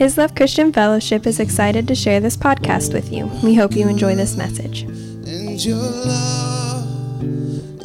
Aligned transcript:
His 0.00 0.16
Love 0.16 0.34
Christian 0.34 0.72
Fellowship 0.72 1.26
is 1.26 1.38
excited 1.38 1.86
to 1.86 1.94
share 1.94 2.20
this 2.20 2.34
podcast 2.34 2.94
with 2.94 3.12
you. 3.12 3.26
We 3.44 3.54
hope 3.54 3.76
you 3.76 3.86
enjoy 3.86 4.14
this 4.14 4.34
message. 4.34 4.84
And 4.84 5.62
your 5.62 5.76
love 5.76 7.20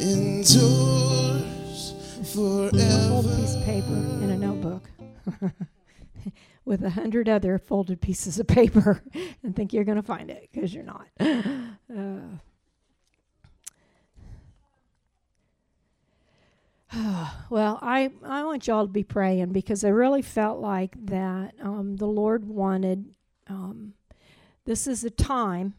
endures 0.00 1.92
forever. 2.32 2.78
Hold 3.08 3.26
a 3.26 3.36
piece 3.36 3.54
of 3.54 3.64
paper 3.66 3.92
in 4.22 4.30
a 4.30 4.38
notebook 4.38 4.88
with 6.64 6.82
a 6.84 6.88
hundred 6.88 7.28
other 7.28 7.58
folded 7.58 8.00
pieces 8.00 8.40
of 8.40 8.46
paper 8.46 9.02
and 9.42 9.54
think 9.54 9.74
you're 9.74 9.84
going 9.84 10.00
to 10.00 10.02
find 10.02 10.30
it 10.30 10.48
because 10.50 10.72
you're 10.72 10.84
not. 10.84 11.08
Uh, 11.88 12.38
well, 17.50 17.78
I, 17.82 18.10
I 18.24 18.44
want 18.44 18.66
y'all 18.66 18.86
to 18.86 18.92
be 18.92 19.04
praying 19.04 19.52
because 19.52 19.84
I 19.84 19.88
really 19.88 20.22
felt 20.22 20.60
like 20.60 20.94
that 21.06 21.54
um, 21.60 21.96
the 21.96 22.06
Lord 22.06 22.44
wanted. 22.44 23.14
Um, 23.48 23.94
this 24.64 24.86
is 24.86 25.04
a 25.04 25.10
time 25.10 25.74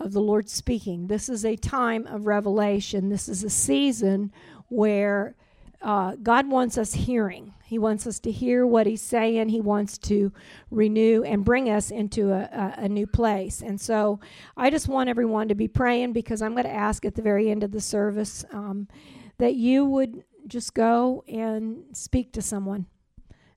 of 0.00 0.12
the 0.12 0.20
Lord 0.20 0.48
speaking. 0.48 1.06
This 1.06 1.28
is 1.28 1.44
a 1.44 1.56
time 1.56 2.06
of 2.06 2.26
revelation. 2.26 3.08
This 3.08 3.28
is 3.28 3.44
a 3.44 3.50
season 3.50 4.32
where 4.68 5.36
uh, 5.80 6.16
God 6.22 6.48
wants 6.48 6.78
us 6.78 6.94
hearing. 6.94 7.54
He 7.64 7.78
wants 7.78 8.06
us 8.06 8.18
to 8.20 8.30
hear 8.30 8.66
what 8.66 8.86
He's 8.86 9.02
saying. 9.02 9.50
He 9.50 9.60
wants 9.60 9.98
to 9.98 10.32
renew 10.70 11.22
and 11.24 11.44
bring 11.44 11.68
us 11.68 11.90
into 11.90 12.32
a, 12.32 12.42
a, 12.42 12.74
a 12.84 12.88
new 12.88 13.06
place. 13.06 13.62
And 13.62 13.80
so 13.80 14.20
I 14.56 14.70
just 14.70 14.88
want 14.88 15.08
everyone 15.08 15.48
to 15.48 15.54
be 15.54 15.68
praying 15.68 16.12
because 16.12 16.40
I'm 16.40 16.52
going 16.52 16.64
to 16.64 16.70
ask 16.70 17.04
at 17.04 17.14
the 17.14 17.22
very 17.22 17.50
end 17.50 17.62
of 17.62 17.70
the 17.70 17.80
service. 17.80 18.44
Um, 18.52 18.88
that 19.38 19.54
you 19.54 19.84
would 19.84 20.24
just 20.46 20.74
go 20.74 21.24
and 21.26 21.84
speak 21.92 22.32
to 22.32 22.42
someone 22.42 22.86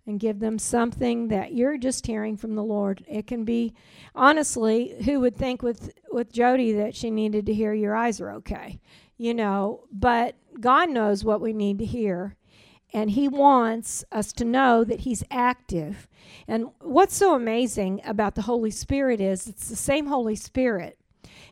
and 0.07 0.19
give 0.21 0.39
them 0.39 0.57
something 0.57 1.27
that 1.27 1.53
you're 1.53 1.77
just 1.77 2.07
hearing 2.07 2.37
from 2.37 2.55
the 2.55 2.63
Lord. 2.63 3.03
It 3.07 3.27
can 3.27 3.43
be 3.43 3.73
honestly, 4.15 4.95
who 5.03 5.19
would 5.19 5.35
think 5.35 5.61
with 5.61 5.91
with 6.11 6.31
Jody 6.31 6.71
that 6.71 6.95
she 6.95 7.11
needed 7.11 7.45
to 7.45 7.53
hear 7.53 7.73
your 7.73 7.95
eyes 7.95 8.21
are 8.21 8.31
okay, 8.31 8.79
you 9.17 9.33
know, 9.33 9.83
but 9.91 10.35
God 10.59 10.89
knows 10.89 11.23
what 11.23 11.41
we 11.41 11.53
need 11.53 11.77
to 11.79 11.85
hear. 11.85 12.35
And 12.93 13.11
he 13.11 13.27
wants 13.27 14.05
us 14.13 14.31
to 14.33 14.45
know 14.45 14.85
that 14.85 15.01
he's 15.01 15.23
active. 15.29 16.07
And 16.47 16.69
what's 16.79 17.17
so 17.17 17.35
amazing 17.35 18.01
about 18.05 18.35
the 18.35 18.43
Holy 18.43 18.71
Spirit 18.71 19.19
is 19.19 19.45
it's 19.45 19.67
the 19.67 19.75
same 19.75 20.07
Holy 20.07 20.37
Spirit. 20.37 20.97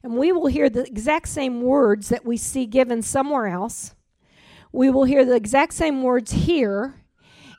And 0.01 0.15
we 0.15 0.31
will 0.31 0.47
hear 0.47 0.69
the 0.69 0.87
exact 0.87 1.27
same 1.27 1.61
words 1.61 2.07
that 2.07 2.25
we 2.25 2.37
see 2.37 2.65
given 2.65 3.01
somewhere 3.01 3.47
else 3.47 3.94
we 4.75 4.89
will 4.89 5.05
hear 5.05 5.23
the 5.23 5.35
exact 5.35 5.73
same 5.73 6.03
words 6.03 6.31
here 6.31 6.95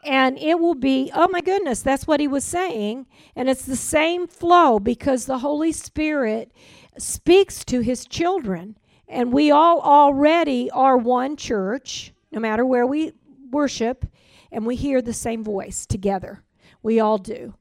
and 0.05 0.39
it 0.39 0.61
will 0.61 0.75
be, 0.75 1.11
oh 1.15 1.29
my 1.29 1.41
goodness, 1.41 1.81
that's 1.83 2.07
what 2.07 2.21
he 2.21 2.29
was 2.29 2.45
saying. 2.45 3.07
And 3.35 3.49
it's 3.49 3.65
the 3.65 3.75
same 3.75 4.29
flow 4.29 4.79
because 4.79 5.27
the 5.27 5.39
Holy 5.39 5.73
Spirit 5.73 6.53
speaks 6.97 7.65
to 7.65 7.81
his 7.81 8.07
children. 8.07 8.79
And 9.09 9.33
we 9.33 9.51
all 9.51 9.81
already 9.81 10.71
are 10.71 10.97
one 10.97 11.37
church, 11.37 12.13
no 12.31 12.39
matter 12.39 12.65
where 12.65 12.87
we 12.87 13.13
worship, 13.51 14.07
and 14.53 14.65
we 14.65 14.77
hear 14.77 15.03
the 15.03 15.13
same 15.13 15.43
voice 15.43 15.87
together. 15.87 16.45
We 16.83 17.01
all 17.01 17.19
do. 17.19 17.55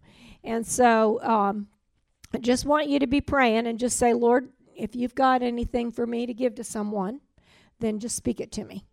And 0.44 0.68
so 0.68 1.20
um, 1.24 1.68
I 2.32 2.38
just 2.38 2.66
want 2.66 2.90
you 2.90 3.00
to 3.00 3.08
be 3.08 3.22
praying 3.22 3.66
and 3.66 3.80
just 3.80 3.98
say, 3.98 4.14
Lord, 4.14 4.50
if 4.76 4.96
you've 4.96 5.16
got 5.16 5.42
anything 5.42 5.92
for 5.92 6.06
me 6.06 6.28
to 6.28 6.34
give 6.34 6.56
to 6.56 6.64
someone, 6.64 7.22
then 7.80 8.00
just 8.00 8.16
speak 8.16 8.40
it 8.40 8.52
to 8.52 8.66
me. 8.66 8.86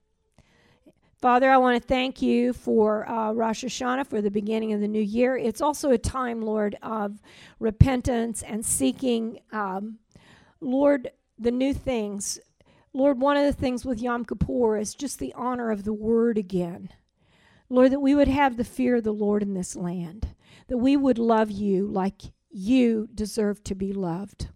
Father, 1.23 1.49
I 1.49 1.57
want 1.57 1.81
to 1.81 1.89
thank 1.89 2.21
you 2.21 2.53
for 2.53 3.09
uh, 3.09 3.31
Rosh 3.31 3.63
Hashanah, 3.63 4.09
for 4.09 4.21
the 4.21 4.29
beginning 4.29 4.73
of 4.73 4.81
the 4.81 4.89
new 4.89 5.01
year. 5.01 5.37
It's 5.37 5.61
also 5.61 5.93
a 5.93 5.99
time, 5.99 6.43
Lord, 6.43 6.77
of 6.83 7.23
repentance 7.61 8.43
and 8.43 8.67
seeking, 8.67 9.39
um, 9.53 10.01
Lord, 10.61 11.13
the 11.39 11.53
new 11.53 11.75
things. 11.75 12.41
Lord, 12.93 13.21
one 13.21 13.37
of 13.37 13.45
the 13.45 13.53
things 13.53 13.85
with 13.85 14.03
Yom 14.03 14.25
Kippur 14.25 14.77
is 14.77 14.97
just 14.97 15.21
the 15.21 15.33
honor 15.35 15.71
of 15.71 15.85
the 15.85 15.93
word 15.93 16.39
again. 16.39 16.89
Lord, 17.69 17.93
that 17.93 18.01
we 18.01 18.17
would 18.17 18.27
have 18.27 18.57
the 18.57 18.65
fear 18.65 18.97
of 18.97 19.05
the 19.05 19.13
Lord 19.13 19.45
in 19.45 19.55
this 19.55 19.77
land, 19.77 20.35
that 20.67 20.79
we 20.79 20.97
would 20.97 21.19
love 21.19 21.53
you 21.53 21.87
like 21.87 22.23
you 22.51 23.09
deserve 23.15 23.63
to 23.63 23.77
be 23.77 23.93
loved. 23.93 24.49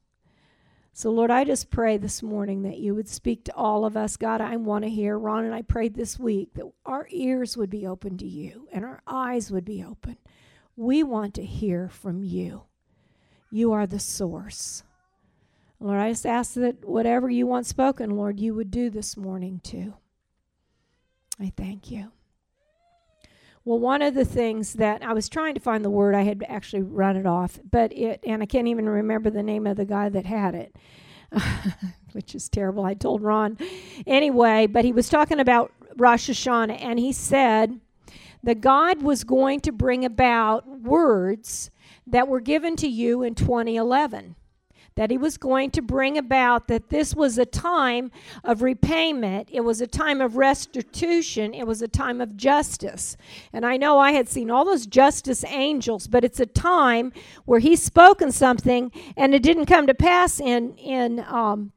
So, 0.96 1.10
Lord, 1.10 1.30
I 1.30 1.44
just 1.44 1.68
pray 1.68 1.98
this 1.98 2.22
morning 2.22 2.62
that 2.62 2.78
you 2.78 2.94
would 2.94 3.06
speak 3.06 3.44
to 3.44 3.54
all 3.54 3.84
of 3.84 3.98
us. 3.98 4.16
God, 4.16 4.40
I 4.40 4.56
want 4.56 4.82
to 4.84 4.90
hear. 4.90 5.18
Ron 5.18 5.44
and 5.44 5.54
I 5.54 5.60
prayed 5.60 5.94
this 5.94 6.18
week 6.18 6.54
that 6.54 6.64
our 6.86 7.06
ears 7.10 7.54
would 7.54 7.68
be 7.68 7.86
open 7.86 8.16
to 8.16 8.26
you 8.26 8.66
and 8.72 8.82
our 8.82 9.02
eyes 9.06 9.50
would 9.50 9.66
be 9.66 9.84
open. 9.84 10.16
We 10.74 11.02
want 11.02 11.34
to 11.34 11.44
hear 11.44 11.90
from 11.90 12.22
you. 12.22 12.62
You 13.50 13.72
are 13.72 13.86
the 13.86 14.00
source. 14.00 14.84
Lord, 15.80 15.98
I 15.98 16.12
just 16.12 16.24
ask 16.24 16.54
that 16.54 16.82
whatever 16.82 17.28
you 17.28 17.46
want 17.46 17.66
spoken, 17.66 18.08
Lord, 18.16 18.40
you 18.40 18.54
would 18.54 18.70
do 18.70 18.88
this 18.88 19.18
morning 19.18 19.60
too. 19.62 19.92
I 21.38 21.52
thank 21.58 21.90
you. 21.90 22.10
Well, 23.66 23.80
one 23.80 24.00
of 24.00 24.14
the 24.14 24.24
things 24.24 24.74
that 24.74 25.02
I 25.02 25.12
was 25.12 25.28
trying 25.28 25.54
to 25.54 25.60
find 25.60 25.84
the 25.84 25.90
word, 25.90 26.14
I 26.14 26.22
had 26.22 26.44
actually 26.48 26.82
run 26.82 27.16
it 27.16 27.26
off, 27.26 27.58
but 27.68 27.92
it, 27.92 28.20
and 28.24 28.40
I 28.40 28.46
can't 28.46 28.68
even 28.68 28.88
remember 28.88 29.28
the 29.28 29.42
name 29.42 29.66
of 29.66 29.76
the 29.76 29.84
guy 29.84 30.08
that 30.08 30.24
had 30.24 30.54
it, 30.54 30.76
which 32.12 32.36
is 32.36 32.48
terrible. 32.48 32.84
I 32.84 32.94
told 32.94 33.22
Ron 33.22 33.58
anyway, 34.06 34.68
but 34.68 34.84
he 34.84 34.92
was 34.92 35.08
talking 35.08 35.40
about 35.40 35.72
Rosh 35.96 36.30
Hashanah, 36.30 36.80
and 36.80 37.00
he 37.00 37.12
said 37.12 37.80
that 38.44 38.60
God 38.60 39.02
was 39.02 39.24
going 39.24 39.58
to 39.62 39.72
bring 39.72 40.04
about 40.04 40.68
words 40.68 41.72
that 42.06 42.28
were 42.28 42.38
given 42.38 42.76
to 42.76 42.86
you 42.86 43.24
in 43.24 43.34
2011 43.34 44.36
that 44.96 45.10
he 45.10 45.18
was 45.18 45.38
going 45.38 45.70
to 45.70 45.82
bring 45.82 46.18
about 46.18 46.68
that 46.68 46.88
this 46.88 47.14
was 47.14 47.38
a 47.38 47.46
time 47.46 48.10
of 48.42 48.62
repayment, 48.62 49.48
it 49.52 49.60
was 49.60 49.80
a 49.80 49.86
time 49.86 50.20
of 50.20 50.36
restitution, 50.36 51.54
it 51.54 51.66
was 51.66 51.82
a 51.82 51.88
time 51.88 52.20
of 52.20 52.36
justice. 52.36 53.16
And 53.52 53.64
I 53.64 53.76
know 53.76 53.98
I 53.98 54.12
had 54.12 54.28
seen 54.28 54.50
all 54.50 54.64
those 54.64 54.86
justice 54.86 55.44
angels, 55.44 56.06
but 56.06 56.24
it's 56.24 56.40
a 56.40 56.46
time 56.46 57.12
where 57.44 57.60
he's 57.60 57.82
spoken 57.82 58.32
something 58.32 58.90
and 59.16 59.34
it 59.34 59.42
didn't 59.42 59.66
come 59.66 59.86
to 59.86 59.94
pass 59.94 60.40
in 60.40 60.74
in 60.76 61.20
um, 61.28 61.72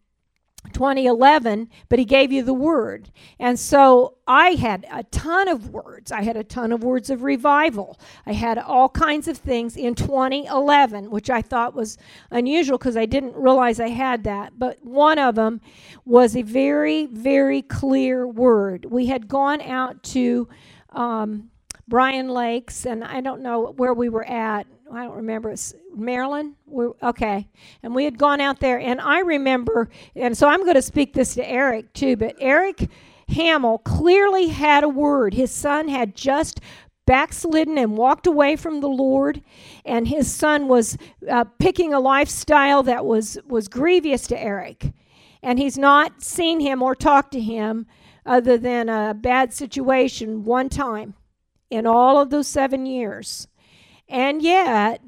2011, 0.73 1.69
but 1.87 1.99
he 1.99 2.05
gave 2.05 2.31
you 2.31 2.43
the 2.43 2.53
word. 2.53 3.11
And 3.39 3.59
so 3.59 4.15
I 4.27 4.51
had 4.51 4.85
a 4.91 5.03
ton 5.03 5.47
of 5.47 5.69
words. 5.69 6.11
I 6.11 6.21
had 6.21 6.37
a 6.37 6.43
ton 6.43 6.71
of 6.71 6.83
words 6.83 7.09
of 7.09 7.23
revival. 7.23 7.99
I 8.25 8.33
had 8.33 8.57
all 8.57 8.89
kinds 8.89 9.27
of 9.27 9.37
things 9.37 9.75
in 9.77 9.95
2011, 9.95 11.09
which 11.09 11.29
I 11.29 11.41
thought 11.41 11.73
was 11.73 11.97
unusual 12.31 12.77
because 12.77 12.97
I 12.97 13.05
didn't 13.05 13.35
realize 13.35 13.79
I 13.79 13.89
had 13.89 14.23
that. 14.25 14.59
But 14.59 14.83
one 14.83 15.17
of 15.19 15.35
them 15.35 15.61
was 16.05 16.35
a 16.35 16.41
very, 16.41 17.05
very 17.07 17.61
clear 17.61 18.27
word. 18.27 18.85
We 18.85 19.07
had 19.07 19.27
gone 19.27 19.61
out 19.61 20.03
to 20.03 20.47
um, 20.91 21.49
Bryan 21.87 22.29
Lakes, 22.29 22.85
and 22.85 23.03
I 23.03 23.21
don't 23.21 23.41
know 23.41 23.73
where 23.77 23.93
we 23.93 24.09
were 24.09 24.25
at. 24.25 24.67
I 24.91 25.03
don't 25.03 25.17
remember. 25.17 25.51
It's 25.51 25.73
Maryland. 25.95 26.55
We're, 26.65 26.91
okay, 27.03 27.47
and 27.83 27.93
we 27.93 28.05
had 28.05 28.17
gone 28.17 28.41
out 28.41 28.59
there, 28.59 28.79
and 28.79 28.99
I 28.99 29.19
remember, 29.19 29.89
and 30.15 30.37
so 30.37 30.47
I'm 30.47 30.63
going 30.63 30.75
to 30.75 30.81
speak 30.81 31.13
this 31.13 31.35
to 31.35 31.47
Eric 31.47 31.93
too. 31.93 32.15
But 32.17 32.35
Eric 32.39 32.89
Hamill 33.27 33.79
clearly 33.79 34.47
had 34.47 34.83
a 34.83 34.89
word. 34.89 35.33
His 35.33 35.51
son 35.51 35.87
had 35.87 36.15
just 36.15 36.59
backslidden 37.05 37.77
and 37.77 37.97
walked 37.97 38.27
away 38.27 38.55
from 38.55 38.81
the 38.81 38.89
Lord, 38.89 39.41
and 39.85 40.07
his 40.07 40.31
son 40.33 40.67
was 40.67 40.97
uh, 41.29 41.43
picking 41.59 41.93
a 41.93 41.99
lifestyle 41.99 42.83
that 42.83 43.05
was 43.05 43.37
was 43.47 43.67
grievous 43.67 44.27
to 44.27 44.41
Eric, 44.41 44.93
and 45.43 45.59
he's 45.59 45.77
not 45.77 46.23
seen 46.23 46.59
him 46.59 46.81
or 46.81 46.95
talked 46.95 47.31
to 47.33 47.41
him 47.41 47.85
other 48.25 48.57
than 48.57 48.89
a 48.89 49.13
bad 49.13 49.53
situation 49.53 50.43
one 50.43 50.69
time 50.69 51.13
in 51.69 51.85
all 51.85 52.19
of 52.19 52.29
those 52.29 52.47
seven 52.47 52.85
years. 52.85 53.47
And 54.09 54.41
yet, 54.41 55.01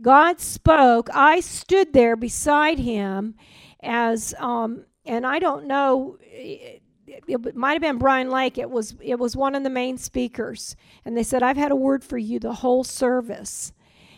God 0.00 0.40
spoke. 0.40 1.08
I 1.12 1.40
stood 1.40 1.92
there 1.92 2.16
beside 2.16 2.78
him 2.78 3.34
as, 3.82 4.34
um, 4.38 4.84
and 5.04 5.26
I 5.26 5.38
don't 5.38 5.66
know, 5.66 6.18
it, 6.22 6.82
it 7.06 7.56
might 7.56 7.74
have 7.74 7.82
been 7.82 7.98
Brian 7.98 8.30
Lake. 8.30 8.58
It 8.58 8.70
was, 8.70 8.94
it 9.00 9.18
was 9.18 9.36
one 9.36 9.54
of 9.54 9.64
the 9.64 9.70
main 9.70 9.98
speakers. 9.98 10.76
And 11.04 11.16
they 11.16 11.22
said, 11.22 11.42
I've 11.42 11.56
had 11.56 11.70
a 11.70 11.76
word 11.76 12.02
for 12.02 12.18
you 12.18 12.38
the 12.38 12.54
whole 12.54 12.84
service 12.84 13.72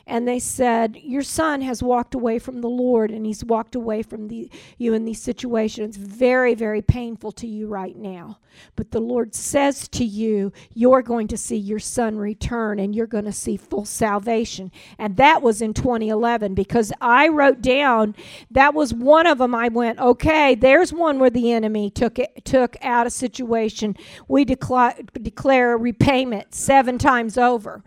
and 0.06 0.26
they 0.26 0.38
said, 0.38 0.96
Your 0.96 1.22
son 1.22 1.60
has 1.62 1.82
walked 1.82 2.14
away 2.14 2.38
from 2.38 2.60
the 2.60 2.68
Lord 2.68 3.10
and 3.10 3.26
he's 3.26 3.44
walked 3.44 3.74
away 3.74 4.02
from 4.02 4.28
the, 4.28 4.50
you 4.78 4.94
in 4.94 5.04
these 5.04 5.22
situations. 5.22 5.96
Very, 5.96 6.54
very 6.54 6.82
painful 6.82 7.32
to 7.32 7.46
you 7.46 7.66
right 7.66 7.96
now. 7.96 8.38
But 8.76 8.90
the 8.90 9.00
Lord 9.00 9.34
says 9.34 9.88
to 9.88 10.04
you, 10.04 10.52
You're 10.74 11.02
going 11.02 11.28
to 11.28 11.36
see 11.36 11.56
your 11.56 11.78
son 11.78 12.16
return 12.16 12.78
and 12.78 12.94
you're 12.94 13.06
going 13.06 13.24
to 13.24 13.32
see 13.32 13.56
full 13.56 13.84
salvation. 13.84 14.70
And 14.98 15.16
that 15.16 15.42
was 15.42 15.62
in 15.62 15.74
2011 15.74 16.54
because 16.54 16.92
I 17.00 17.28
wrote 17.28 17.60
down 17.60 18.14
that 18.50 18.74
was 18.74 18.92
one 18.92 19.26
of 19.26 19.38
them. 19.38 19.54
I 19.54 19.68
went, 19.68 19.98
Okay, 20.00 20.54
there's 20.54 20.92
one 20.92 21.18
where 21.18 21.30
the 21.30 21.52
enemy 21.52 21.90
took 21.90 22.18
it, 22.18 22.44
took 22.44 22.76
out 22.82 23.06
a 23.06 23.10
situation. 23.10 23.96
We 24.28 24.44
declare, 24.44 24.96
declare 25.12 25.76
repayment 25.76 26.54
seven 26.54 26.98
times 26.98 27.38
over. 27.38 27.82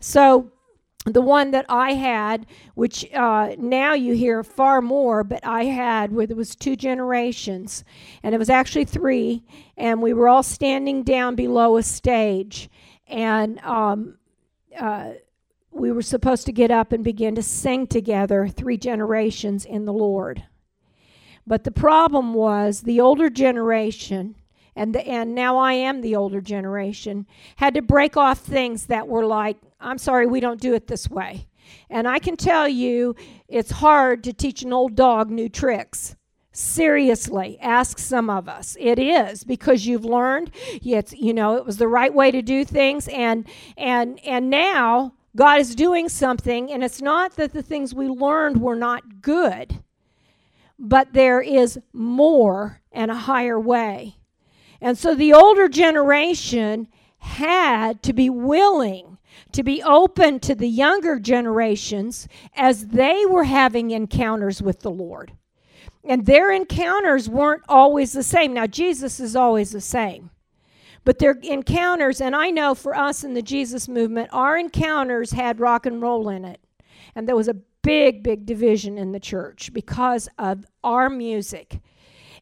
So, 0.00 0.50
the 1.06 1.22
one 1.22 1.52
that 1.52 1.66
I 1.68 1.92
had, 1.92 2.46
which 2.74 3.06
uh, 3.14 3.54
now 3.58 3.94
you 3.94 4.14
hear 4.14 4.42
far 4.42 4.82
more, 4.82 5.22
but 5.22 5.44
I 5.46 5.64
had 5.64 6.12
where 6.12 6.26
there 6.26 6.36
was 6.36 6.56
two 6.56 6.74
generations, 6.74 7.84
and 8.22 8.34
it 8.34 8.38
was 8.38 8.50
actually 8.50 8.86
three, 8.86 9.44
and 9.76 10.02
we 10.02 10.12
were 10.12 10.28
all 10.28 10.42
standing 10.42 11.04
down 11.04 11.36
below 11.36 11.76
a 11.76 11.82
stage, 11.82 12.68
and 13.06 13.60
um, 13.60 14.18
uh, 14.78 15.12
we 15.70 15.92
were 15.92 16.02
supposed 16.02 16.44
to 16.46 16.52
get 16.52 16.72
up 16.72 16.90
and 16.90 17.04
begin 17.04 17.36
to 17.36 17.42
sing 17.42 17.86
together, 17.86 18.48
three 18.48 18.76
generations 18.76 19.64
in 19.64 19.84
the 19.84 19.92
Lord. 19.92 20.42
But 21.46 21.62
the 21.62 21.70
problem 21.70 22.34
was 22.34 22.80
the 22.80 23.00
older 23.00 23.30
generation 23.30 24.34
and 24.76 24.94
the, 24.94 25.06
and 25.06 25.34
now 25.34 25.56
I 25.56 25.72
am 25.72 26.02
the 26.02 26.14
older 26.14 26.40
generation, 26.40 27.26
had 27.56 27.74
to 27.74 27.82
break 27.82 28.16
off 28.16 28.38
things 28.38 28.86
that 28.86 29.08
were 29.08 29.24
like, 29.24 29.56
I'm 29.80 29.98
sorry, 29.98 30.26
we 30.26 30.38
don't 30.38 30.60
do 30.60 30.74
it 30.74 30.86
this 30.86 31.08
way. 31.08 31.48
And 31.90 32.06
I 32.06 32.18
can 32.18 32.36
tell 32.36 32.68
you, 32.68 33.16
it's 33.48 33.70
hard 33.70 34.22
to 34.24 34.32
teach 34.32 34.62
an 34.62 34.72
old 34.72 34.94
dog 34.94 35.30
new 35.30 35.48
tricks. 35.48 36.14
Seriously, 36.52 37.58
ask 37.60 37.98
some 37.98 38.30
of 38.30 38.48
us. 38.48 38.76
It 38.78 38.98
is 38.98 39.44
because 39.44 39.86
you've 39.86 40.04
learned. 40.06 40.50
It's 40.82 41.12
you 41.12 41.34
know 41.34 41.56
it 41.56 41.66
was 41.66 41.76
the 41.76 41.88
right 41.88 42.14
way 42.14 42.30
to 42.30 42.40
do 42.40 42.64
things, 42.64 43.08
and 43.08 43.46
and 43.76 44.18
and 44.24 44.48
now 44.48 45.12
God 45.36 45.60
is 45.60 45.74
doing 45.74 46.08
something, 46.08 46.72
and 46.72 46.82
it's 46.82 47.02
not 47.02 47.36
that 47.36 47.52
the 47.52 47.62
things 47.62 47.94
we 47.94 48.08
learned 48.08 48.62
were 48.62 48.76
not 48.76 49.20
good, 49.20 49.80
but 50.78 51.12
there 51.12 51.42
is 51.42 51.78
more 51.92 52.80
and 52.90 53.10
a 53.10 53.16
higher 53.16 53.60
way. 53.60 54.16
And 54.86 54.96
so 54.96 55.16
the 55.16 55.32
older 55.32 55.68
generation 55.68 56.86
had 57.18 58.04
to 58.04 58.12
be 58.12 58.30
willing 58.30 59.18
to 59.50 59.64
be 59.64 59.82
open 59.82 60.38
to 60.38 60.54
the 60.54 60.68
younger 60.68 61.18
generations 61.18 62.28
as 62.54 62.86
they 62.86 63.26
were 63.26 63.42
having 63.42 63.90
encounters 63.90 64.62
with 64.62 64.82
the 64.82 64.90
Lord. 64.92 65.32
And 66.04 66.24
their 66.24 66.52
encounters 66.52 67.28
weren't 67.28 67.64
always 67.68 68.12
the 68.12 68.22
same. 68.22 68.54
Now, 68.54 68.68
Jesus 68.68 69.18
is 69.18 69.34
always 69.34 69.72
the 69.72 69.80
same. 69.80 70.30
But 71.04 71.18
their 71.18 71.36
encounters, 71.42 72.20
and 72.20 72.36
I 72.36 72.50
know 72.50 72.76
for 72.76 72.94
us 72.94 73.24
in 73.24 73.34
the 73.34 73.42
Jesus 73.42 73.88
movement, 73.88 74.30
our 74.32 74.56
encounters 74.56 75.32
had 75.32 75.58
rock 75.58 75.86
and 75.86 76.00
roll 76.00 76.28
in 76.28 76.44
it. 76.44 76.60
And 77.16 77.26
there 77.26 77.34
was 77.34 77.48
a 77.48 77.54
big, 77.82 78.22
big 78.22 78.46
division 78.46 78.98
in 78.98 79.10
the 79.10 79.18
church 79.18 79.72
because 79.72 80.28
of 80.38 80.64
our 80.84 81.10
music. 81.10 81.80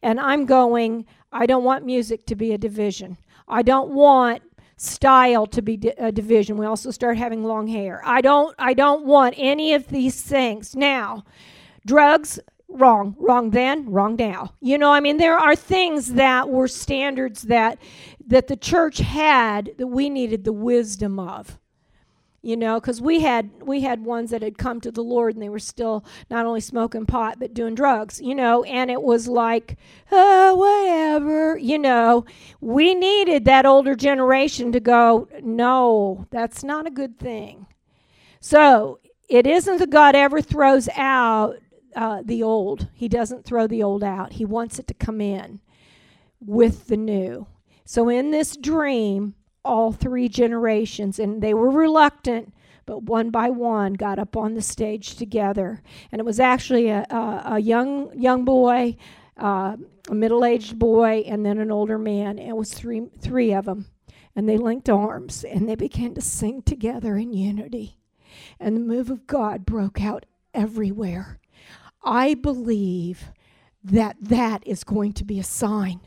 And 0.02 0.20
I'm 0.20 0.44
going, 0.44 1.06
I 1.34 1.46
don't 1.46 1.64
want 1.64 1.84
music 1.84 2.24
to 2.26 2.36
be 2.36 2.52
a 2.52 2.58
division. 2.58 3.18
I 3.48 3.62
don't 3.62 3.90
want 3.90 4.42
style 4.76 5.46
to 5.46 5.60
be 5.60 5.74
a 5.98 6.12
division. 6.12 6.56
We 6.56 6.66
also 6.66 6.92
start 6.92 7.18
having 7.18 7.42
long 7.42 7.66
hair. 7.66 8.00
I 8.04 8.20
don't 8.20 8.54
I 8.58 8.72
don't 8.72 9.04
want 9.04 9.34
any 9.36 9.74
of 9.74 9.88
these 9.88 10.22
things. 10.22 10.76
Now, 10.76 11.24
drugs 11.84 12.38
wrong, 12.68 13.16
wrong 13.18 13.50
then, 13.50 13.90
wrong 13.90 14.16
now. 14.16 14.54
You 14.60 14.78
know, 14.78 14.92
I 14.92 15.00
mean 15.00 15.16
there 15.16 15.36
are 15.36 15.56
things 15.56 16.14
that 16.14 16.48
were 16.48 16.68
standards 16.68 17.42
that 17.42 17.78
that 18.26 18.46
the 18.46 18.56
church 18.56 18.98
had 18.98 19.72
that 19.76 19.88
we 19.88 20.08
needed 20.08 20.44
the 20.44 20.52
wisdom 20.52 21.18
of 21.18 21.58
you 22.44 22.56
know 22.56 22.78
because 22.80 23.00
we 23.00 23.20
had 23.20 23.50
we 23.62 23.80
had 23.80 24.04
ones 24.04 24.30
that 24.30 24.42
had 24.42 24.58
come 24.58 24.80
to 24.80 24.90
the 24.90 25.02
lord 25.02 25.34
and 25.34 25.42
they 25.42 25.48
were 25.48 25.58
still 25.58 26.04
not 26.30 26.46
only 26.46 26.60
smoking 26.60 27.06
pot 27.06 27.38
but 27.38 27.54
doing 27.54 27.74
drugs 27.74 28.20
you 28.20 28.34
know 28.34 28.62
and 28.64 28.90
it 28.90 29.02
was 29.02 29.26
like 29.28 29.76
oh 30.12 30.54
whatever 30.54 31.56
you 31.58 31.78
know. 31.78 32.24
We 32.60 32.94
needed 32.94 33.44
that 33.44 33.66
older 33.66 33.94
generation 33.94 34.72
to 34.72 34.80
go 34.80 35.28
no 35.42 36.26
that's 36.30 36.62
not 36.62 36.86
a 36.86 36.90
good 36.90 37.18
thing. 37.18 37.66
So 38.40 39.00
it 39.28 39.46
isn't 39.46 39.78
that 39.78 39.90
god 39.90 40.14
ever 40.14 40.40
throws 40.40 40.88
out 40.96 41.56
uh, 41.96 42.22
the 42.24 42.42
old. 42.42 42.88
He 42.92 43.08
doesn't 43.08 43.44
throw 43.44 43.66
the 43.66 43.82
old 43.82 44.02
out. 44.02 44.34
He 44.34 44.44
wants 44.44 44.78
it 44.78 44.86
to 44.88 44.94
come 44.94 45.20
in 45.20 45.60
with 46.40 46.88
the 46.88 46.96
new. 46.96 47.46
So 47.84 48.08
in 48.08 48.30
this 48.30 48.56
dream 48.56 49.34
all 49.64 49.92
three 49.92 50.28
generations, 50.28 51.18
and 51.18 51.42
they 51.42 51.54
were 51.54 51.70
reluctant, 51.70 52.52
but 52.86 53.04
one 53.04 53.30
by 53.30 53.50
one 53.50 53.94
got 53.94 54.18
up 54.18 54.36
on 54.36 54.54
the 54.54 54.62
stage 54.62 55.16
together. 55.16 55.82
And 56.12 56.20
it 56.20 56.24
was 56.24 56.40
actually 56.40 56.88
a, 56.88 57.06
a, 57.10 57.42
a 57.54 57.58
young 57.58 58.10
young 58.18 58.44
boy, 58.44 58.96
uh, 59.38 59.76
a 60.08 60.14
middle 60.14 60.44
aged 60.44 60.78
boy, 60.78 61.24
and 61.26 61.44
then 61.44 61.58
an 61.58 61.70
older 61.70 61.98
man. 61.98 62.38
It 62.38 62.56
was 62.56 62.72
three 62.72 63.02
three 63.20 63.52
of 63.52 63.64
them, 63.64 63.86
and 64.36 64.48
they 64.48 64.58
linked 64.58 64.88
arms 64.88 65.44
and 65.44 65.68
they 65.68 65.76
began 65.76 66.14
to 66.14 66.20
sing 66.20 66.62
together 66.62 67.16
in 67.16 67.32
unity, 67.32 67.98
and 68.60 68.76
the 68.76 68.80
move 68.80 69.10
of 69.10 69.26
God 69.26 69.64
broke 69.64 70.02
out 70.02 70.26
everywhere. 70.52 71.40
I 72.02 72.34
believe 72.34 73.30
that 73.82 74.16
that 74.20 74.66
is 74.66 74.84
going 74.84 75.12
to 75.14 75.24
be 75.24 75.38
a 75.38 75.44
sign 75.44 76.00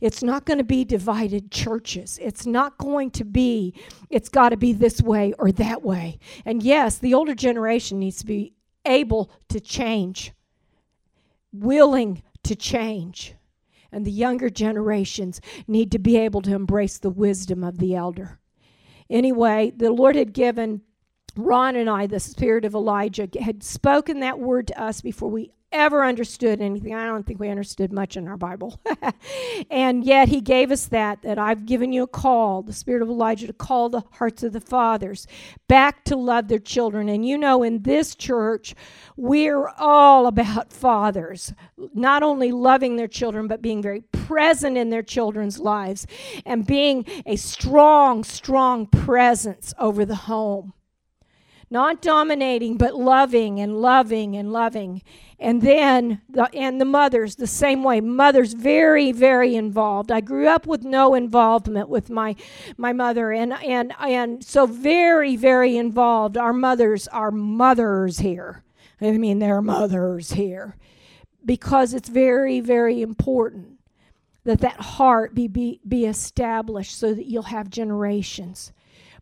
it's 0.00 0.22
not 0.22 0.44
going 0.44 0.58
to 0.58 0.64
be 0.64 0.84
divided 0.84 1.50
churches. 1.50 2.18
It's 2.20 2.46
not 2.46 2.78
going 2.78 3.10
to 3.12 3.24
be, 3.24 3.74
it's 4.10 4.28
got 4.28 4.50
to 4.50 4.56
be 4.56 4.72
this 4.72 5.00
way 5.00 5.32
or 5.38 5.52
that 5.52 5.82
way. 5.82 6.18
And 6.44 6.62
yes, 6.62 6.98
the 6.98 7.14
older 7.14 7.34
generation 7.34 7.98
needs 7.98 8.18
to 8.18 8.26
be 8.26 8.54
able 8.84 9.30
to 9.48 9.60
change, 9.60 10.32
willing 11.52 12.22
to 12.44 12.54
change. 12.54 13.34
And 13.90 14.04
the 14.04 14.10
younger 14.10 14.50
generations 14.50 15.40
need 15.68 15.92
to 15.92 15.98
be 15.98 16.16
able 16.16 16.42
to 16.42 16.54
embrace 16.54 16.98
the 16.98 17.10
wisdom 17.10 17.62
of 17.62 17.78
the 17.78 17.94
elder. 17.94 18.40
Anyway, 19.08 19.72
the 19.76 19.92
Lord 19.92 20.16
had 20.16 20.32
given 20.32 20.82
Ron 21.36 21.76
and 21.76 21.90
I 21.90 22.06
the 22.06 22.20
spirit 22.20 22.64
of 22.64 22.74
Elijah, 22.74 23.28
had 23.40 23.62
spoken 23.62 24.20
that 24.20 24.38
word 24.38 24.68
to 24.68 24.80
us 24.80 25.00
before 25.00 25.30
we 25.30 25.50
ever 25.74 26.04
understood 26.04 26.60
anything. 26.60 26.94
I 26.94 27.04
don't 27.04 27.26
think 27.26 27.40
we 27.40 27.50
understood 27.50 27.92
much 27.92 28.16
in 28.16 28.28
our 28.28 28.36
Bible. 28.36 28.80
and 29.70 30.04
yet 30.04 30.28
he 30.28 30.40
gave 30.40 30.70
us 30.70 30.86
that, 30.86 31.20
that 31.22 31.38
I've 31.38 31.66
given 31.66 31.92
you 31.92 32.04
a 32.04 32.08
call, 32.08 32.62
the 32.62 32.72
spirit 32.72 33.02
of 33.02 33.08
Elijah, 33.08 33.48
to 33.48 33.52
call 33.52 33.88
the 33.88 34.04
hearts 34.12 34.42
of 34.44 34.52
the 34.52 34.60
fathers 34.60 35.26
back 35.68 36.04
to 36.04 36.16
love 36.16 36.48
their 36.48 36.60
children. 36.60 37.08
And 37.08 37.26
you 37.26 37.36
know, 37.36 37.62
in 37.62 37.82
this 37.82 38.14
church, 38.14 38.74
we're 39.16 39.68
all 39.68 40.26
about 40.26 40.72
fathers, 40.72 41.52
not 41.92 42.22
only 42.22 42.52
loving 42.52 42.96
their 42.96 43.08
children, 43.08 43.48
but 43.48 43.60
being 43.60 43.82
very 43.82 44.00
present 44.00 44.78
in 44.78 44.90
their 44.90 45.02
children's 45.02 45.58
lives 45.58 46.06
and 46.46 46.66
being 46.66 47.04
a 47.26 47.36
strong, 47.36 48.22
strong 48.22 48.86
presence 48.86 49.74
over 49.78 50.04
the 50.04 50.14
home 50.14 50.72
not 51.74 52.00
dominating 52.00 52.76
but 52.76 52.94
loving 52.94 53.58
and 53.58 53.76
loving 53.82 54.36
and 54.36 54.52
loving. 54.52 55.02
And 55.40 55.60
then 55.60 56.22
the 56.30 56.48
and 56.54 56.80
the 56.80 56.84
mothers 56.84 57.34
the 57.34 57.48
same 57.48 57.82
way. 57.82 58.00
Mothers 58.00 58.54
very 58.54 59.10
very 59.10 59.56
involved. 59.56 60.12
I 60.12 60.20
grew 60.20 60.46
up 60.46 60.68
with 60.68 60.84
no 60.84 61.14
involvement 61.14 61.88
with 61.88 62.08
my 62.08 62.36
my 62.78 62.92
mother. 62.92 63.32
And 63.32 63.52
and 63.54 63.92
and 63.98 64.42
so 64.44 64.66
very 64.66 65.34
very 65.34 65.76
involved. 65.76 66.38
Our 66.38 66.52
mothers 66.52 67.08
are 67.08 67.32
mothers 67.32 68.20
here. 68.20 68.62
I 69.00 69.10
mean 69.10 69.40
they're 69.40 69.60
mothers 69.60 70.32
here. 70.32 70.76
Because 71.44 71.92
it's 71.92 72.08
very 72.08 72.60
very 72.60 73.02
important 73.02 73.80
that 74.44 74.60
that 74.60 74.80
heart 74.80 75.34
be, 75.34 75.48
be 75.48 75.80
be 75.86 76.06
established 76.06 76.96
so 76.96 77.12
that 77.12 77.26
you'll 77.26 77.42
have 77.42 77.68
generations. 77.68 78.72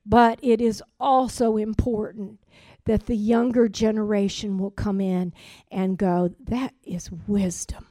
But 0.04 0.38
it 0.42 0.60
is 0.60 0.82
also 1.00 1.56
important 1.56 2.40
that 2.84 3.06
the 3.06 3.16
younger 3.16 3.68
generation 3.68 4.58
will 4.58 4.70
come 4.70 5.00
in 5.00 5.32
and 5.70 5.98
go, 5.98 6.34
That 6.40 6.74
is 6.84 7.10
wisdom. 7.10 7.86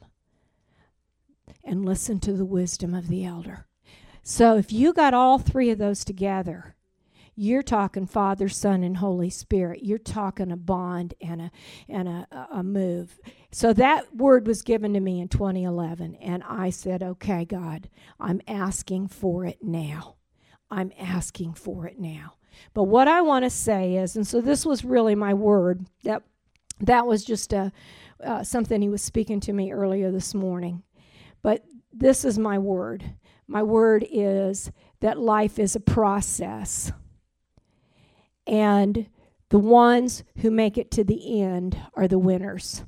And 1.64 1.84
listen 1.84 2.18
to 2.20 2.32
the 2.32 2.44
wisdom 2.44 2.94
of 2.94 3.08
the 3.08 3.24
elder. 3.24 3.66
So 4.22 4.56
if 4.56 4.72
you 4.72 4.92
got 4.92 5.14
all 5.14 5.38
three 5.38 5.70
of 5.70 5.78
those 5.78 6.04
together, 6.04 6.74
you're 7.34 7.62
talking 7.62 8.06
Father, 8.06 8.48
Son, 8.48 8.82
and 8.82 8.98
Holy 8.98 9.30
Spirit. 9.30 9.82
You're 9.82 9.98
talking 9.98 10.52
a 10.52 10.56
bond 10.56 11.14
and 11.20 11.40
a 11.42 11.50
and 11.88 12.06
a, 12.06 12.48
a 12.52 12.62
move. 12.62 13.18
So 13.50 13.72
that 13.72 14.14
word 14.14 14.46
was 14.46 14.62
given 14.62 14.92
to 14.94 15.00
me 15.00 15.20
in 15.20 15.28
2011, 15.28 16.16
and 16.16 16.42
I 16.46 16.68
said, 16.68 17.02
"Okay, 17.02 17.46
God, 17.46 17.88
I'm 18.20 18.42
asking 18.46 19.08
for 19.08 19.46
it 19.46 19.58
now." 19.62 20.16
I'm 20.72 20.90
asking 20.98 21.52
for 21.52 21.86
it 21.86 22.00
now. 22.00 22.36
But 22.74 22.84
what 22.84 23.08
I 23.08 23.22
want 23.22 23.44
to 23.44 23.50
say 23.50 23.96
is, 23.96 24.16
and 24.16 24.26
so 24.26 24.40
this 24.40 24.64
was 24.64 24.84
really 24.84 25.14
my 25.14 25.34
word. 25.34 25.86
That 26.04 26.22
that 26.80 27.06
was 27.06 27.24
just 27.24 27.52
a 27.52 27.72
uh, 28.22 28.42
something 28.44 28.80
he 28.80 28.88
was 28.88 29.02
speaking 29.02 29.40
to 29.40 29.52
me 29.52 29.72
earlier 29.72 30.10
this 30.10 30.34
morning. 30.34 30.82
But 31.42 31.64
this 31.92 32.24
is 32.24 32.38
my 32.38 32.58
word. 32.58 33.04
My 33.46 33.62
word 33.62 34.06
is 34.10 34.70
that 35.00 35.18
life 35.18 35.58
is 35.58 35.74
a 35.74 35.80
process, 35.80 36.92
and 38.46 39.06
the 39.50 39.58
ones 39.58 40.24
who 40.38 40.50
make 40.50 40.78
it 40.78 40.90
to 40.92 41.04
the 41.04 41.42
end 41.42 41.76
are 41.94 42.08
the 42.08 42.18
winners. 42.18 42.84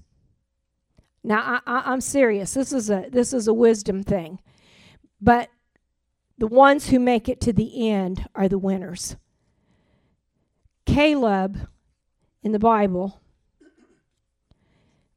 Now 1.22 1.60
I, 1.66 1.92
am 1.92 2.00
serious. 2.00 2.54
This 2.54 2.72
is 2.72 2.90
a 2.90 3.06
this 3.10 3.32
is 3.32 3.48
a 3.48 3.54
wisdom 3.54 4.02
thing, 4.02 4.40
but 5.20 5.50
the 6.38 6.46
ones 6.46 6.88
who 6.88 6.98
make 6.98 7.28
it 7.28 7.40
to 7.42 7.52
the 7.52 7.90
end 7.90 8.28
are 8.34 8.48
the 8.48 8.58
winners. 8.58 9.16
Caleb 10.86 11.68
in 12.42 12.52
the 12.52 12.58
Bible 12.58 13.20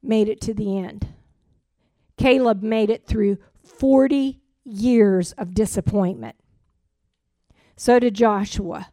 made 0.02 0.28
it 0.28 0.40
to 0.42 0.54
the 0.54 0.78
end. 0.78 1.08
Caleb 2.16 2.62
made 2.62 2.90
it 2.90 3.06
through 3.06 3.38
40 3.62 4.40
years 4.64 5.32
of 5.32 5.54
disappointment. 5.54 6.36
So 7.76 7.98
did 7.98 8.14
Joshua. 8.14 8.88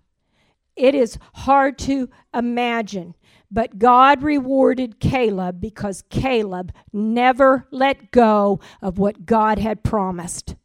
It 0.76 0.94
is 0.94 1.18
hard 1.34 1.78
to 1.80 2.10
imagine, 2.34 3.16
but 3.50 3.80
God 3.80 4.22
rewarded 4.22 5.00
Caleb 5.00 5.62
because 5.62 6.04
Caleb 6.10 6.74
never 6.92 7.68
let 7.72 8.12
go 8.12 8.60
of 8.82 8.98
what 8.98 9.26
God 9.26 9.58
had 9.58 9.84
promised. 9.84 10.56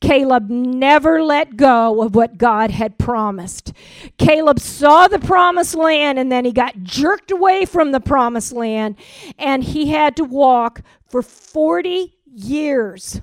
Caleb 0.00 0.48
never 0.48 1.22
let 1.22 1.56
go 1.56 2.02
of 2.02 2.14
what 2.14 2.38
God 2.38 2.70
had 2.70 2.98
promised. 2.98 3.72
Caleb 4.18 4.58
saw 4.58 5.08
the 5.08 5.18
promised 5.18 5.74
land 5.74 6.18
and 6.18 6.32
then 6.32 6.44
he 6.44 6.52
got 6.52 6.82
jerked 6.82 7.30
away 7.30 7.64
from 7.66 7.92
the 7.92 8.00
promised 8.00 8.52
land 8.52 8.96
and 9.38 9.62
he 9.62 9.88
had 9.88 10.16
to 10.16 10.24
walk 10.24 10.82
for 11.08 11.22
40 11.22 12.14
years. 12.24 13.20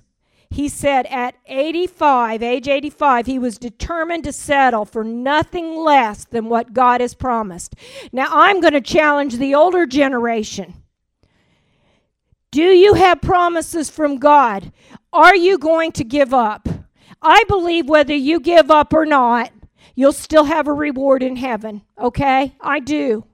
He 0.50 0.70
said 0.70 1.08
at 1.08 1.36
85, 1.48 2.42
age 2.42 2.68
85, 2.68 3.26
he 3.26 3.40
was 3.40 3.58
determined 3.58 4.24
to 4.24 4.32
settle 4.32 4.86
for 4.86 5.04
nothing 5.04 5.76
less 5.76 6.26
than 6.26 6.48
what 6.48 6.74
God 6.74 7.02
has 7.02 7.14
promised. 7.14 7.76
Now, 8.14 8.28
I'm 8.32 8.62
going 8.62 8.74
to 8.74 8.82
challenge 8.82 9.38
the 9.38 9.56
older 9.56 9.86
generation. 9.86 10.74
Do 12.52 12.64
you 12.64 12.94
have 12.94 13.22
promises 13.22 13.90
from 13.90 14.18
God? 14.18 14.72
Are 15.12 15.36
you 15.36 15.58
going 15.58 15.92
to 15.94 16.04
give 16.06 16.34
up? 16.34 16.68
I 17.22 17.44
believe 17.48 17.90
whether 17.90 18.16
you 18.16 18.40
give 18.40 18.72
up 18.72 18.94
or 18.94 19.06
not, 19.06 19.52
you'll 19.96 20.14
still 20.14 20.46
have 20.46 20.68
a 20.68 20.74
reward 20.74 21.24
in 21.24 21.36
heaven, 21.36 21.82
okay? 22.00 22.56
I 22.62 22.80
do. 22.80 23.26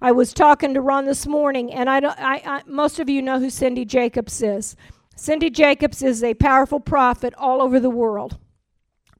I 0.00 0.12
was 0.12 0.32
talking 0.32 0.72
to 0.74 0.80
Ron 0.80 1.04
this 1.04 1.26
morning, 1.26 1.72
and 1.72 1.90
I, 1.90 1.98
I, 1.98 2.42
I 2.44 2.62
most 2.66 2.98
of 2.98 3.10
you 3.10 3.20
know 3.20 3.38
who 3.38 3.50
Cindy 3.50 3.84
Jacobs 3.84 4.40
is. 4.40 4.74
Cindy 5.16 5.50
Jacobs 5.50 6.02
is 6.02 6.24
a 6.24 6.34
powerful 6.34 6.80
prophet 6.80 7.34
all 7.36 7.60
over 7.60 7.78
the 7.78 7.90
world. 7.90 8.38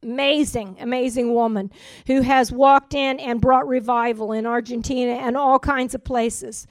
Amazing, 0.03 0.77
amazing 0.81 1.33
woman 1.33 1.71
who 2.07 2.23
has 2.23 2.51
walked 2.51 2.93
in 2.93 3.21
and 3.21 3.41
brought 3.41 3.69
revival 3.69 4.33
in 4.33 4.47
Argentina 4.47 5.13
and 5.13 5.37
all 5.37 5.59
kinds 5.59 5.95
of 5.95 6.03
places. 6.03 6.67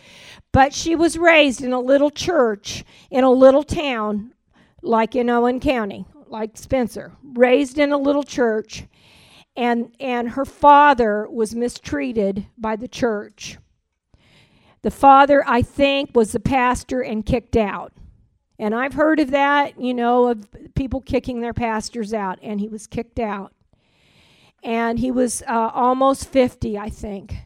But 0.52 0.74
she 0.74 0.96
was 0.96 1.18
raised 1.18 1.62
in 1.62 1.72
a 1.72 1.80
little 1.80 2.10
church 2.10 2.84
in 3.10 3.24
a 3.24 3.32
little 3.32 3.64
town 3.64 4.34
like 4.82 5.16
in 5.16 5.30
Owen 5.30 5.60
County, 5.60 6.06
like 6.28 6.58
Spencer. 6.58 7.14
Raised 7.24 7.78
in 7.78 7.92
a 7.92 7.98
little 7.98 8.24
church 8.24 8.86
and 9.56 9.96
and 10.00 10.30
her 10.30 10.46
father 10.46 11.28
was 11.30 11.56
mistreated 11.56 12.48
by 12.58 12.76
the 12.76 12.88
church. 12.88 13.58
The 14.82 14.92
father, 14.92 15.44
I 15.46 15.62
think, 15.62 16.12
was 16.16 16.32
the 16.32 16.40
pastor 16.40 17.02
and 17.02 17.26
kicked 17.26 17.56
out. 17.56 17.94
And 18.62 18.76
I've 18.76 18.94
heard 18.94 19.20
of 19.20 19.32
that, 19.32 19.82
you 19.82 19.92
know, 19.92 20.28
of 20.28 20.46
people 20.76 21.02
kicking 21.02 21.42
their 21.42 21.52
pastors 21.52 22.14
out, 22.14 22.38
and 22.44 22.60
he 22.60 22.68
was 22.68 22.86
kicked 22.86 23.20
out. 23.20 23.54
And 24.64 25.00
he 25.00 25.10
was 25.10 25.42
uh, 25.48 25.72
almost 25.74 26.28
50, 26.30 26.78
I 26.78 26.88
think. 26.88 27.38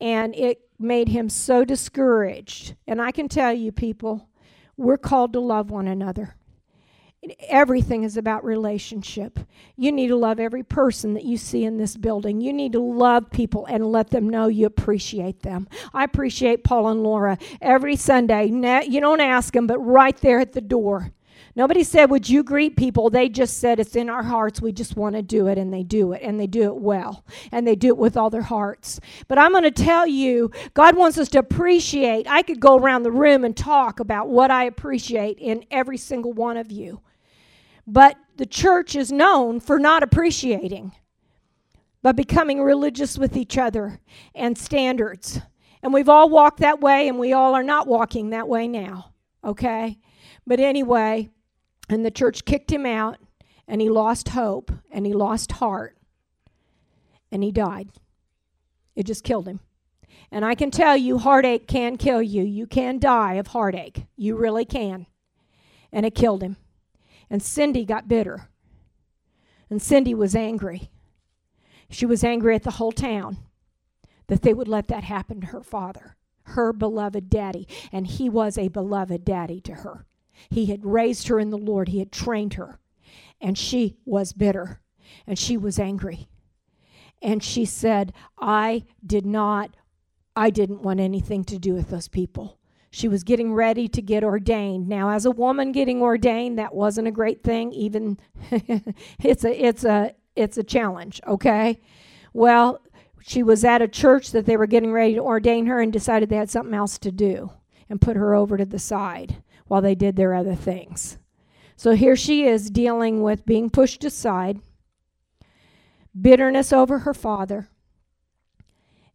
And 0.00 0.34
it 0.34 0.62
made 0.80 1.10
him 1.10 1.28
so 1.28 1.64
discouraged. 1.64 2.74
And 2.88 3.00
I 3.00 3.12
can 3.12 3.28
tell 3.28 3.52
you, 3.52 3.70
people, 3.70 4.28
we're 4.76 4.98
called 4.98 5.32
to 5.34 5.40
love 5.40 5.70
one 5.70 5.86
another. 5.86 6.34
Everything 7.48 8.02
is 8.02 8.16
about 8.16 8.44
relationship. 8.44 9.38
You 9.76 9.92
need 9.92 10.08
to 10.08 10.16
love 10.16 10.40
every 10.40 10.62
person 10.62 11.12
that 11.14 11.24
you 11.24 11.36
see 11.36 11.64
in 11.64 11.76
this 11.76 11.94
building. 11.94 12.40
You 12.40 12.52
need 12.52 12.72
to 12.72 12.80
love 12.80 13.30
people 13.30 13.66
and 13.66 13.92
let 13.92 14.08
them 14.08 14.28
know 14.30 14.48
you 14.48 14.64
appreciate 14.64 15.42
them. 15.42 15.68
I 15.92 16.04
appreciate 16.04 16.64
Paul 16.64 16.88
and 16.88 17.02
Laura 17.02 17.36
every 17.60 17.96
Sunday. 17.96 18.46
You 18.46 19.00
don't 19.00 19.20
ask 19.20 19.52
them, 19.52 19.66
but 19.66 19.78
right 19.80 20.16
there 20.18 20.40
at 20.40 20.52
the 20.52 20.62
door. 20.62 21.12
Nobody 21.56 21.82
said, 21.82 22.10
Would 22.10 22.28
you 22.28 22.42
greet 22.42 22.76
people? 22.76 23.10
They 23.10 23.28
just 23.28 23.58
said, 23.58 23.80
It's 23.80 23.96
in 23.96 24.08
our 24.08 24.22
hearts. 24.22 24.62
We 24.62 24.72
just 24.72 24.96
want 24.96 25.16
to 25.16 25.22
do 25.22 25.48
it. 25.48 25.58
And 25.58 25.72
they 25.72 25.82
do 25.82 26.12
it. 26.12 26.22
And 26.22 26.38
they 26.38 26.46
do 26.46 26.62
it 26.64 26.76
well. 26.76 27.24
And 27.52 27.66
they 27.66 27.74
do 27.74 27.88
it 27.88 27.98
with 27.98 28.16
all 28.16 28.30
their 28.30 28.40
hearts. 28.42 29.00
But 29.28 29.38
I'm 29.38 29.50
going 29.52 29.64
to 29.64 29.70
tell 29.70 30.06
you, 30.06 30.52
God 30.74 30.96
wants 30.96 31.18
us 31.18 31.28
to 31.30 31.38
appreciate. 31.38 32.26
I 32.28 32.42
could 32.42 32.60
go 32.60 32.78
around 32.78 33.02
the 33.02 33.10
room 33.12 33.44
and 33.44 33.56
talk 33.56 34.00
about 34.00 34.28
what 34.28 34.50
I 34.50 34.64
appreciate 34.64 35.38
in 35.38 35.64
every 35.70 35.98
single 35.98 36.32
one 36.32 36.56
of 36.56 36.70
you. 36.70 37.00
But 37.92 38.16
the 38.36 38.46
church 38.46 38.94
is 38.94 39.10
known 39.10 39.58
for 39.58 39.80
not 39.80 40.04
appreciating, 40.04 40.92
but 42.02 42.14
becoming 42.14 42.62
religious 42.62 43.18
with 43.18 43.36
each 43.36 43.58
other 43.58 43.98
and 44.32 44.56
standards. 44.56 45.40
And 45.82 45.92
we've 45.92 46.08
all 46.08 46.30
walked 46.30 46.60
that 46.60 46.80
way, 46.80 47.08
and 47.08 47.18
we 47.18 47.32
all 47.32 47.52
are 47.52 47.64
not 47.64 47.88
walking 47.88 48.30
that 48.30 48.46
way 48.46 48.68
now, 48.68 49.12
okay? 49.42 49.98
But 50.46 50.60
anyway, 50.60 51.30
and 51.88 52.06
the 52.06 52.12
church 52.12 52.44
kicked 52.44 52.70
him 52.70 52.86
out, 52.86 53.18
and 53.66 53.80
he 53.80 53.90
lost 53.90 54.28
hope, 54.28 54.70
and 54.92 55.04
he 55.04 55.12
lost 55.12 55.50
heart, 55.50 55.96
and 57.32 57.42
he 57.42 57.50
died. 57.50 57.88
It 58.94 59.04
just 59.04 59.24
killed 59.24 59.48
him. 59.48 59.58
And 60.30 60.44
I 60.44 60.54
can 60.54 60.70
tell 60.70 60.96
you, 60.96 61.18
heartache 61.18 61.66
can 61.66 61.96
kill 61.96 62.22
you. 62.22 62.44
You 62.44 62.68
can 62.68 63.00
die 63.00 63.34
of 63.34 63.48
heartache. 63.48 64.04
You 64.16 64.36
really 64.36 64.64
can. 64.64 65.06
And 65.92 66.06
it 66.06 66.14
killed 66.14 66.42
him. 66.42 66.56
And 67.30 67.42
Cindy 67.42 67.84
got 67.84 68.08
bitter. 68.08 68.48
And 69.70 69.80
Cindy 69.80 70.14
was 70.14 70.34
angry. 70.34 70.90
She 71.88 72.04
was 72.04 72.24
angry 72.24 72.54
at 72.54 72.64
the 72.64 72.72
whole 72.72 72.92
town 72.92 73.38
that 74.26 74.42
they 74.42 74.52
would 74.52 74.68
let 74.68 74.88
that 74.88 75.04
happen 75.04 75.40
to 75.40 75.46
her 75.48 75.62
father, 75.62 76.16
her 76.44 76.72
beloved 76.72 77.30
daddy. 77.30 77.66
And 77.92 78.06
he 78.06 78.28
was 78.28 78.58
a 78.58 78.68
beloved 78.68 79.24
daddy 79.24 79.60
to 79.62 79.74
her. 79.76 80.06
He 80.48 80.66
had 80.66 80.84
raised 80.84 81.28
her 81.28 81.38
in 81.38 81.50
the 81.50 81.58
Lord, 81.58 81.88
he 81.88 81.98
had 81.98 82.12
trained 82.12 82.54
her. 82.54 82.78
And 83.40 83.56
she 83.56 83.96
was 84.04 84.32
bitter 84.32 84.80
and 85.26 85.38
she 85.38 85.56
was 85.56 85.78
angry. 85.78 86.28
And 87.22 87.42
she 87.42 87.64
said, 87.64 88.12
I 88.38 88.84
did 89.04 89.26
not, 89.26 89.76
I 90.34 90.50
didn't 90.50 90.82
want 90.82 91.00
anything 91.00 91.44
to 91.44 91.58
do 91.58 91.74
with 91.74 91.90
those 91.90 92.08
people. 92.08 92.59
She 92.90 93.06
was 93.06 93.22
getting 93.22 93.54
ready 93.54 93.86
to 93.88 94.02
get 94.02 94.24
ordained. 94.24 94.88
Now, 94.88 95.10
as 95.10 95.24
a 95.24 95.30
woman 95.30 95.70
getting 95.70 96.02
ordained, 96.02 96.58
that 96.58 96.74
wasn't 96.74 97.08
a 97.08 97.12
great 97.12 97.42
thing. 97.42 97.72
Even 97.72 98.18
it's 98.50 99.44
a 99.44 99.64
it's 99.64 99.84
a 99.84 100.14
it's 100.34 100.58
a 100.58 100.64
challenge, 100.64 101.20
okay? 101.26 101.80
Well, 102.32 102.80
she 103.20 103.42
was 103.42 103.64
at 103.64 103.82
a 103.82 103.88
church 103.88 104.32
that 104.32 104.46
they 104.46 104.56
were 104.56 104.66
getting 104.66 104.92
ready 104.92 105.14
to 105.14 105.20
ordain 105.20 105.66
her 105.66 105.80
and 105.80 105.92
decided 105.92 106.28
they 106.28 106.36
had 106.36 106.50
something 106.50 106.74
else 106.74 106.98
to 106.98 107.12
do 107.12 107.52
and 107.88 108.00
put 108.00 108.16
her 108.16 108.34
over 108.34 108.56
to 108.56 108.64
the 108.64 108.78
side 108.78 109.42
while 109.66 109.82
they 109.82 109.94
did 109.94 110.16
their 110.16 110.34
other 110.34 110.54
things. 110.54 111.18
So 111.76 111.92
here 111.92 112.16
she 112.16 112.44
is 112.44 112.70
dealing 112.70 113.22
with 113.22 113.46
being 113.46 113.70
pushed 113.70 114.04
aside, 114.04 114.60
bitterness 116.18 116.72
over 116.72 117.00
her 117.00 117.14
father, 117.14 117.68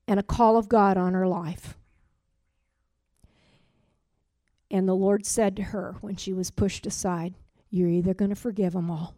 and 0.08 0.20
a 0.20 0.24
call 0.24 0.58
of 0.58 0.70
God 0.70 0.98
on 0.98 1.13
her 1.13 1.27
life. 1.27 1.77
And 4.75 4.89
the 4.89 4.94
Lord 4.94 5.25
said 5.25 5.55
to 5.55 5.63
her 5.63 5.96
when 6.01 6.17
she 6.17 6.34
was 6.34 6.51
pushed 6.51 6.86
aside, 6.86 7.36
You're 7.70 7.88
either 7.88 8.13
going 8.13 8.27
to 8.27 8.36
forgive 8.36 8.74
them 8.74 8.91
all 8.91 9.15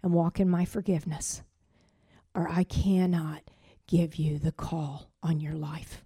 and 0.00 0.12
walk 0.12 0.38
in 0.38 0.48
my 0.48 0.64
forgiveness, 0.64 1.42
or 2.32 2.48
I 2.48 2.62
cannot 2.62 3.42
give 3.88 4.14
you 4.14 4.38
the 4.38 4.52
call 4.52 5.10
on 5.24 5.40
your 5.40 5.54
life. 5.54 6.04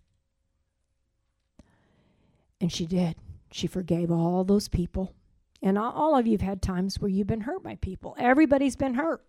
And 2.59 2.73
she 2.73 2.87
did. 2.87 3.17
She 3.53 3.67
forgave 3.67 4.11
all 4.11 4.45
those 4.45 4.69
people. 4.69 5.13
And 5.61 5.77
all 5.77 6.17
of 6.17 6.27
you 6.27 6.39
have 6.39 6.41
had 6.41 6.63
times 6.63 6.99
where 6.99 7.11
you've 7.11 7.27
been 7.27 7.43
hurt 7.43 7.63
by 7.63 7.75
people. 7.75 8.17
Everybody's 8.19 8.77
been 8.77 8.95
hurt. 8.95 9.23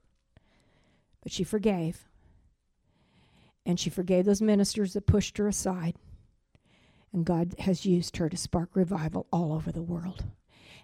But 1.21 1.33
she 1.33 1.43
forgave. 1.43 2.07
And 3.65 3.77
she 3.77 3.89
forgave 3.89 4.23
those 4.23 4.41
ministers 4.41 4.93
that 4.93 5.07
pushed 5.07 5.37
her 5.39 5.49
aside. 5.49 5.97
And 7.17 7.25
God 7.25 7.55
has 7.57 7.83
used 7.83 8.17
her 8.17 8.29
to 8.29 8.37
spark 8.37 8.69
revival 8.75 9.25
all 9.33 9.51
over 9.51 9.71
the 9.71 9.81
world. 9.81 10.23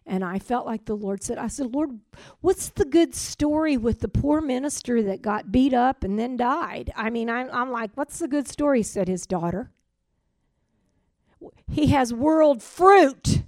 And 0.03 0.25
I 0.25 0.39
felt 0.39 0.65
like 0.65 0.85
the 0.85 0.95
Lord 0.95 1.21
said, 1.21 1.37
I 1.37 1.47
said, 1.47 1.75
Lord, 1.75 1.99
what's 2.41 2.69
the 2.69 2.85
good 2.85 3.13
story 3.13 3.77
with 3.77 3.99
the 3.99 4.07
poor 4.07 4.41
minister 4.41 5.03
that 5.03 5.21
got 5.21 5.51
beat 5.51 5.75
up 5.75 6.03
and 6.03 6.17
then 6.17 6.35
died? 6.35 6.91
I 6.95 7.11
mean, 7.11 7.29
I'm, 7.29 7.51
I'm 7.53 7.71
like, 7.71 7.91
what's 7.93 8.17
the 8.17 8.27
good 8.27 8.47
story? 8.47 8.81
said 8.81 9.07
his 9.07 9.27
daughter. 9.27 9.69
He 11.67 11.87
has 11.87 12.11
world 12.11 12.63
fruit. 12.63 13.43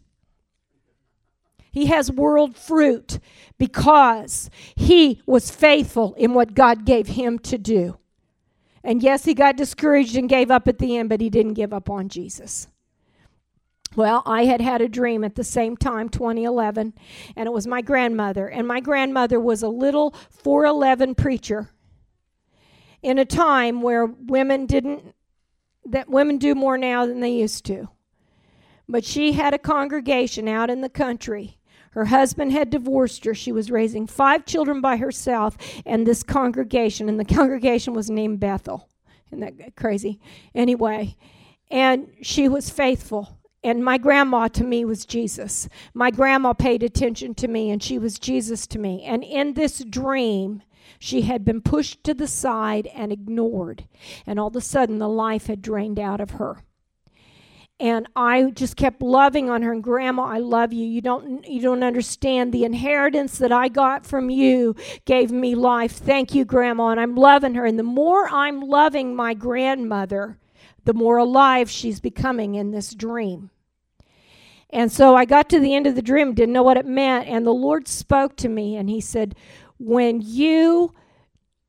He 1.71 1.87
has 1.87 2.11
world 2.11 2.55
fruit 2.55 3.17
because 3.57 4.51
he 4.75 5.23
was 5.25 5.49
faithful 5.49 6.13
in 6.19 6.35
what 6.35 6.53
God 6.53 6.85
gave 6.85 7.07
him 7.07 7.39
to 7.39 7.57
do. 7.57 7.97
And 8.83 9.01
yes, 9.01 9.25
he 9.25 9.33
got 9.33 9.57
discouraged 9.57 10.15
and 10.15 10.29
gave 10.29 10.51
up 10.51 10.67
at 10.67 10.77
the 10.77 10.97
end, 10.97 11.09
but 11.09 11.19
he 11.19 11.31
didn't 11.31 11.55
give 11.55 11.73
up 11.73 11.89
on 11.89 12.09
Jesus. 12.09 12.67
Well, 13.95 14.23
I 14.25 14.45
had 14.45 14.61
had 14.61 14.81
a 14.81 14.89
dream 14.89 15.23
at 15.23 15.35
the 15.35 15.43
same 15.43 15.77
time, 15.77 16.09
2011, 16.09 16.93
and 17.35 17.47
it 17.47 17.51
was 17.51 17.65
my 17.65 17.81
grandmother. 17.81 18.47
And 18.47 18.67
my 18.67 18.81
grandmother 18.81 19.39
was 19.39 19.63
a 19.63 19.69
little 19.69 20.13
411 20.31 21.15
preacher 21.15 21.69
in 23.01 23.19
a 23.19 23.25
time 23.25 23.81
where 23.81 24.05
women 24.05 24.65
didn't 24.65 25.13
that 25.87 26.09
women 26.09 26.39
do 26.39 26.55
more 26.55 26.77
now 26.77 27.05
than 27.05 27.19
they 27.19 27.31
used 27.31 27.63
to. 27.65 27.87
But 28.89 29.05
she 29.05 29.33
had 29.33 29.53
a 29.53 29.59
congregation 29.59 30.47
out 30.47 30.71
in 30.71 30.81
the 30.81 30.89
country. 30.89 31.59
Her 31.91 32.05
husband 32.05 32.51
had 32.51 32.71
divorced 32.71 33.23
her. 33.25 33.35
She 33.35 33.51
was 33.51 33.71
raising 33.71 34.07
five 34.07 34.45
children 34.45 34.81
by 34.81 34.97
herself 34.97 35.57
and 35.85 36.05
this 36.05 36.23
congregation, 36.23 37.07
and 37.07 37.19
the 37.19 37.25
congregation 37.35 37.93
was 37.93 38.09
named 38.09 38.39
Bethel. 38.39 38.89
Isn't 39.31 39.39
that 39.41 39.75
crazy? 39.75 40.19
Anyway, 40.53 41.15
and 41.69 42.09
she 42.21 42.47
was 42.49 42.69
faithful. 42.69 43.39
And 43.65 43.83
my 43.83 43.97
grandma 43.97 44.47
to 44.49 44.63
me 44.63 44.85
was 44.85 45.07
Jesus. 45.07 45.67
My 45.95 46.11
grandma 46.11 46.53
paid 46.53 46.83
attention 46.83 47.33
to 47.33 47.47
me, 47.47 47.71
and 47.71 47.81
she 47.81 47.97
was 47.97 48.19
Jesus 48.19 48.67
to 48.67 48.77
me. 48.77 49.01
And 49.03 49.23
in 49.23 49.55
this 49.55 49.83
dream, 49.83 50.61
she 50.99 51.21
had 51.21 51.43
been 51.43 51.61
pushed 51.61 52.03
to 52.03 52.13
the 52.13 52.27
side 52.27 52.85
and 52.93 53.11
ignored. 53.11 53.87
And 54.27 54.39
all 54.39 54.49
of 54.49 54.55
a 54.55 54.61
sudden, 54.61 54.99
the 54.99 55.09
life 55.09 55.47
had 55.47 55.63
drained 55.63 55.97
out 55.97 56.21
of 56.21 56.31
her. 56.31 56.63
And 57.79 58.07
I 58.15 58.51
just 58.51 58.75
kept 58.75 59.01
loving 59.01 59.49
on 59.49 59.63
her. 59.63 59.73
And 59.73 59.83
grandma 59.83 60.25
I 60.25 60.37
love 60.37 60.71
you. 60.71 60.85
You 60.85 61.01
don't 61.01 61.43
you 61.47 61.59
don't 61.59 61.83
understand. 61.83 62.53
The 62.53 62.65
inheritance 62.65 63.39
that 63.39 63.51
I 63.51 63.67
got 63.67 64.05
from 64.05 64.29
you 64.29 64.75
gave 65.05 65.31
me 65.31 65.55
life. 65.55 65.93
Thank 65.93 66.35
you 66.35 66.45
grandma. 66.45 66.89
And 66.89 66.99
I'm 66.99 67.15
loving 67.15 67.55
her. 67.55 67.65
And 67.65 67.79
the 67.79 67.83
more 67.83 68.29
I'm 68.29 68.61
loving 68.61 69.15
my 69.15 69.33
grandmother 69.33 70.37
the 70.85 70.93
more 70.93 71.17
alive 71.17 71.67
she's 71.67 71.99
becoming 71.99 72.53
in 72.53 72.69
this 72.69 72.93
dream 72.93 73.49
and 74.75 74.91
so 74.91 75.15
I 75.15 75.25
got 75.25 75.49
to 75.49 75.59
the 75.59 75.73
end 75.73 75.87
of 75.87 75.95
the 75.95 76.01
dream 76.01 76.33
didn't 76.33 76.53
know 76.53 76.63
what 76.63 76.77
it 76.77 76.85
meant 76.85 77.27
and 77.27 77.45
the 77.45 77.53
Lord 77.53 77.87
spoke 77.87 78.35
to 78.37 78.49
me 78.49 78.75
and 78.75 78.89
he 78.89 79.01
said 79.01 79.35
when 79.77 80.21
you 80.21 80.93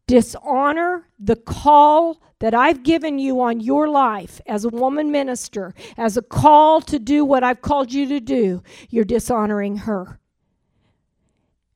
dishonor 0.07 1.09
the 1.19 1.37
call 1.37 2.21
that 2.39 2.55
I've 2.55 2.83
given 2.83 3.19
you 3.19 3.41
on 3.41 3.61
your 3.61 3.89
life 3.89 4.41
as 4.47 4.65
a 4.65 4.69
woman 4.69 5.11
minister, 5.11 5.73
as 5.97 6.17
a 6.17 6.23
call 6.23 6.81
to 6.83 6.99
do 6.99 7.25
what 7.25 7.43
I've 7.43 7.63
called 7.63 7.93
you 7.93 8.07
to 8.09 8.21
do, 8.21 8.63
you're 8.91 9.05
dishonoring 9.05 9.79
her. 9.79 10.21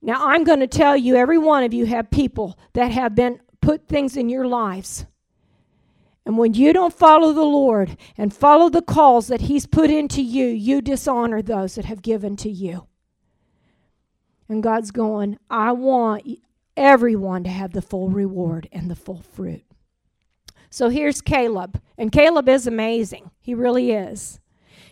Now, 0.02 0.26
I'm 0.26 0.44
going 0.44 0.60
to 0.60 0.66
tell 0.66 0.96
you, 0.96 1.16
every 1.16 1.38
one 1.38 1.64
of 1.64 1.74
you 1.74 1.86
have 1.86 2.10
people 2.10 2.58
that 2.72 2.90
have 2.90 3.14
been 3.14 3.40
put 3.60 3.86
things 3.86 4.16
in 4.16 4.28
your 4.28 4.46
lives. 4.46 5.06
And 6.26 6.36
when 6.36 6.54
you 6.54 6.72
don't 6.72 6.94
follow 6.94 7.32
the 7.32 7.42
Lord 7.42 7.96
and 8.16 8.34
follow 8.34 8.68
the 8.68 8.82
calls 8.82 9.28
that 9.28 9.42
He's 9.42 9.66
put 9.66 9.90
into 9.90 10.22
you, 10.22 10.46
you 10.46 10.80
dishonor 10.82 11.42
those 11.42 11.74
that 11.74 11.86
have 11.86 12.02
given 12.02 12.36
to 12.36 12.50
you. 12.50 12.86
And 14.48 14.62
God's 14.62 14.90
going, 14.90 15.38
I 15.48 15.72
want 15.72 16.26
everyone 16.76 17.44
to 17.44 17.50
have 17.50 17.72
the 17.72 17.82
full 17.82 18.08
reward 18.08 18.68
and 18.72 18.90
the 18.90 18.96
full 18.96 19.22
fruit. 19.22 19.64
So 20.70 20.88
here's 20.88 21.20
Caleb. 21.20 21.80
And 21.98 22.12
Caleb 22.12 22.48
is 22.48 22.66
amazing. 22.66 23.30
He 23.40 23.54
really 23.54 23.92
is. 23.92 24.40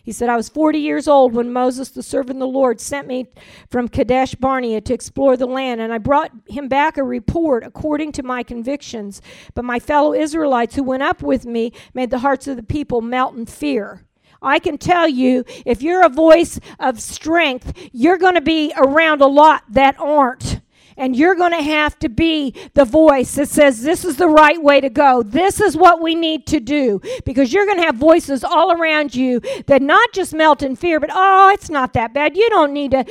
He 0.09 0.13
said, 0.13 0.27
I 0.27 0.37
was 0.37 0.49
40 0.49 0.79
years 0.79 1.07
old 1.07 1.35
when 1.35 1.53
Moses, 1.53 1.89
the 1.89 2.01
servant 2.01 2.37
of 2.37 2.39
the 2.39 2.47
Lord, 2.47 2.81
sent 2.81 3.05
me 3.05 3.27
from 3.69 3.87
Kadesh 3.87 4.33
Barnea 4.33 4.81
to 4.81 4.91
explore 4.91 5.37
the 5.37 5.45
land, 5.45 5.81
and 5.81 5.93
I 5.93 5.99
brought 5.99 6.31
him 6.47 6.67
back 6.67 6.97
a 6.97 7.03
report 7.03 7.63
according 7.63 8.13
to 8.13 8.23
my 8.23 8.41
convictions. 8.41 9.21
But 9.53 9.65
my 9.65 9.77
fellow 9.77 10.15
Israelites 10.15 10.73
who 10.73 10.81
went 10.81 11.03
up 11.03 11.21
with 11.21 11.45
me 11.45 11.73
made 11.93 12.09
the 12.09 12.17
hearts 12.17 12.47
of 12.47 12.55
the 12.55 12.63
people 12.63 13.01
melt 13.01 13.35
in 13.35 13.45
fear. 13.45 14.03
I 14.41 14.57
can 14.57 14.79
tell 14.79 15.07
you, 15.07 15.45
if 15.63 15.83
you're 15.83 16.03
a 16.03 16.09
voice 16.09 16.59
of 16.79 16.99
strength, 16.99 17.71
you're 17.91 18.17
going 18.17 18.33
to 18.33 18.41
be 18.41 18.73
around 18.77 19.21
a 19.21 19.27
lot 19.27 19.61
that 19.69 19.95
aren't. 19.99 20.61
And 20.99 21.15
you're 21.15 21.33
going 21.33 21.53
to 21.53 21.63
have 21.63 21.97
to 21.99 22.09
be 22.09 22.53
the 22.73 22.83
voice 22.83 23.35
that 23.35 23.47
says, 23.47 23.81
This 23.81 24.03
is 24.03 24.17
the 24.17 24.27
right 24.27 24.61
way 24.61 24.81
to 24.81 24.89
go. 24.89 25.23
This 25.23 25.61
is 25.61 25.77
what 25.77 26.01
we 26.01 26.13
need 26.13 26.45
to 26.47 26.59
do. 26.59 27.01
Because 27.25 27.53
you're 27.53 27.65
going 27.65 27.77
to 27.77 27.85
have 27.85 27.95
voices 27.95 28.43
all 28.43 28.73
around 28.73 29.15
you 29.15 29.39
that 29.67 29.81
not 29.81 30.11
just 30.11 30.33
melt 30.33 30.61
in 30.61 30.75
fear, 30.75 30.99
but, 30.99 31.09
Oh, 31.13 31.49
it's 31.53 31.69
not 31.69 31.93
that 31.93 32.13
bad. 32.13 32.35
You 32.35 32.49
don't 32.49 32.73
need 32.73 32.91
to, 32.91 33.05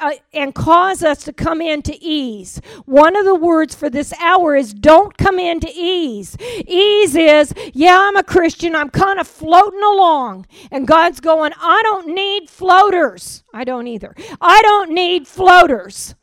uh, 0.00 0.10
and 0.34 0.52
cause 0.52 1.04
us 1.04 1.22
to 1.24 1.32
come 1.32 1.60
into 1.62 1.96
ease. 2.00 2.60
One 2.86 3.14
of 3.14 3.24
the 3.24 3.36
words 3.36 3.72
for 3.74 3.88
this 3.88 4.12
hour 4.20 4.56
is 4.56 4.74
don't 4.74 5.16
come 5.16 5.38
into 5.38 5.70
ease. 5.72 6.36
Ease 6.66 7.14
is, 7.14 7.54
Yeah, 7.72 7.98
I'm 8.00 8.16
a 8.16 8.24
Christian. 8.24 8.74
I'm 8.74 8.90
kind 8.90 9.20
of 9.20 9.28
floating 9.28 9.82
along. 9.82 10.46
And 10.72 10.88
God's 10.88 11.20
going, 11.20 11.52
I 11.60 11.82
don't 11.84 12.08
need 12.08 12.50
floaters. 12.50 13.44
I 13.54 13.62
don't 13.62 13.86
either. 13.86 14.16
I 14.40 14.60
don't 14.62 14.90
need 14.90 15.28
floaters. 15.28 16.16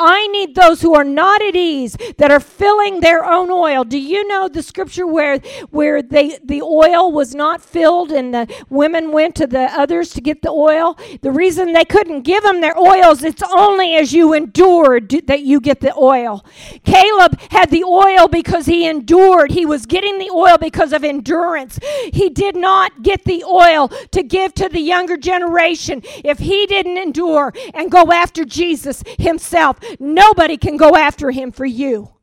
I 0.00 0.26
need 0.28 0.54
those 0.54 0.80
who 0.80 0.94
are 0.94 1.04
not 1.04 1.42
at 1.42 1.54
ease, 1.54 1.96
that 2.16 2.30
are 2.30 2.40
filling 2.40 3.00
their 3.00 3.24
own 3.24 3.50
oil. 3.50 3.84
Do 3.84 3.98
you 3.98 4.26
know 4.26 4.48
the 4.48 4.62
scripture 4.62 5.06
where 5.06 5.38
where 5.70 6.02
they 6.02 6.38
the 6.42 6.62
oil 6.62 7.12
was 7.12 7.34
not 7.34 7.60
filled 7.60 8.10
and 8.10 8.32
the 8.32 8.64
women 8.70 9.12
went 9.12 9.34
to 9.36 9.46
the 9.46 9.70
others 9.78 10.10
to 10.10 10.20
get 10.20 10.42
the 10.42 10.50
oil? 10.50 10.98
The 11.20 11.30
reason 11.30 11.72
they 11.72 11.84
couldn't 11.84 12.22
give 12.22 12.42
them 12.42 12.60
their 12.60 12.78
oils, 12.78 13.22
it's 13.22 13.42
only 13.42 13.96
as 13.96 14.12
you 14.12 14.32
endured 14.32 15.10
that 15.26 15.42
you 15.42 15.60
get 15.60 15.80
the 15.80 15.94
oil. 15.96 16.44
Caleb 16.84 17.38
had 17.50 17.70
the 17.70 17.84
oil 17.84 18.26
because 18.28 18.66
he 18.66 18.86
endured. 18.86 19.50
He 19.50 19.66
was 19.66 19.86
getting 19.86 20.18
the 20.18 20.30
oil 20.30 20.56
because 20.58 20.92
of 20.92 21.04
endurance. 21.04 21.78
He 22.12 22.30
did 22.30 22.56
not 22.56 23.02
get 23.02 23.24
the 23.24 23.44
oil 23.44 23.88
to 24.12 24.22
give 24.22 24.54
to 24.54 24.68
the 24.68 24.80
younger 24.80 25.16
generation 25.16 26.02
if 26.24 26.38
he 26.38 26.66
didn't 26.66 26.96
endure 26.96 27.52
and 27.74 27.90
go 27.90 28.10
after 28.12 28.44
Jesus 28.44 29.02
himself. 29.18 29.78
Nobody 29.98 30.56
can 30.56 30.76
go 30.76 30.96
after 30.96 31.30
him 31.30 31.52
for 31.52 31.64
you. 31.64 32.14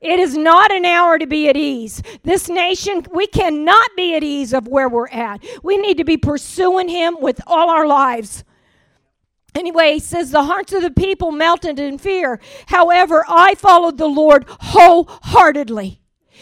It 0.00 0.18
is 0.18 0.36
not 0.36 0.72
an 0.72 0.86
hour 0.86 1.18
to 1.18 1.26
be 1.26 1.48
at 1.48 1.56
ease. 1.56 2.02
This 2.22 2.48
nation, 2.48 3.06
we 3.12 3.26
cannot 3.26 3.88
be 3.96 4.14
at 4.14 4.24
ease 4.24 4.54
of 4.54 4.66
where 4.66 4.88
we're 4.88 5.08
at. 5.08 5.44
We 5.62 5.76
need 5.76 5.98
to 5.98 6.04
be 6.04 6.16
pursuing 6.16 6.88
him 6.88 7.16
with 7.20 7.40
all 7.46 7.68
our 7.68 7.86
lives. 7.86 8.44
Anyway, 9.54 9.94
he 9.94 9.98
says, 9.98 10.30
The 10.30 10.44
hearts 10.44 10.72
of 10.72 10.82
the 10.82 10.90
people 10.90 11.32
melted 11.32 11.78
in 11.78 11.98
fear. 11.98 12.40
However, 12.66 13.24
I 13.28 13.54
followed 13.56 13.98
the 13.98 14.06
Lord 14.06 14.46
wholeheartedly. 14.48 16.00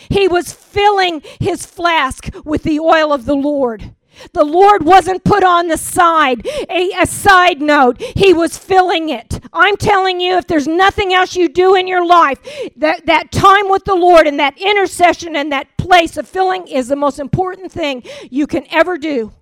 He 0.09 0.29
was 0.29 0.53
filling 0.53 1.23
his 1.41 1.67
flask 1.67 2.29
with 2.45 2.63
the 2.63 2.79
oil 2.79 3.13
of 3.13 3.25
the 3.25 3.35
Lord. 3.35 3.95
The 4.33 4.45
Lord 4.45 4.85
wasn't 4.85 5.25
put 5.25 5.45
on 5.45 5.69
the 5.69 5.77
side, 5.77 6.47
a, 6.69 6.93
a, 7.01 7.07
side 7.07 7.61
note. 7.61 8.01
He 8.17 8.33
was 8.33 8.59
filling 8.59 9.09
it. 9.09 9.41
I'm 9.53 9.77
telling 9.77 10.21
you, 10.21 10.37
if 10.37 10.47
there's 10.47 10.69
nothing 10.69 11.13
else 11.13 11.37
you 11.37 11.49
do 11.49 11.75
in 11.75 11.89
your 11.89 12.05
life, 12.05 12.39
that, 12.77 13.07
that 13.07 13.33
time 13.33 13.69
with 13.69 13.85
the 13.85 13.95
Lord 13.95 14.27
and 14.27 14.39
that 14.41 14.59
intercession 14.59 15.37
and 15.37 15.53
that 15.53 15.77
place 15.77 16.17
of 16.17 16.29
filling 16.29 16.67
is 16.69 16.89
the 16.89 16.97
most 16.97 17.19
important 17.19 17.73
thing 17.73 18.03
you 18.31 18.47
can 18.47 18.67
ever 18.71 18.99
do. 18.99 19.33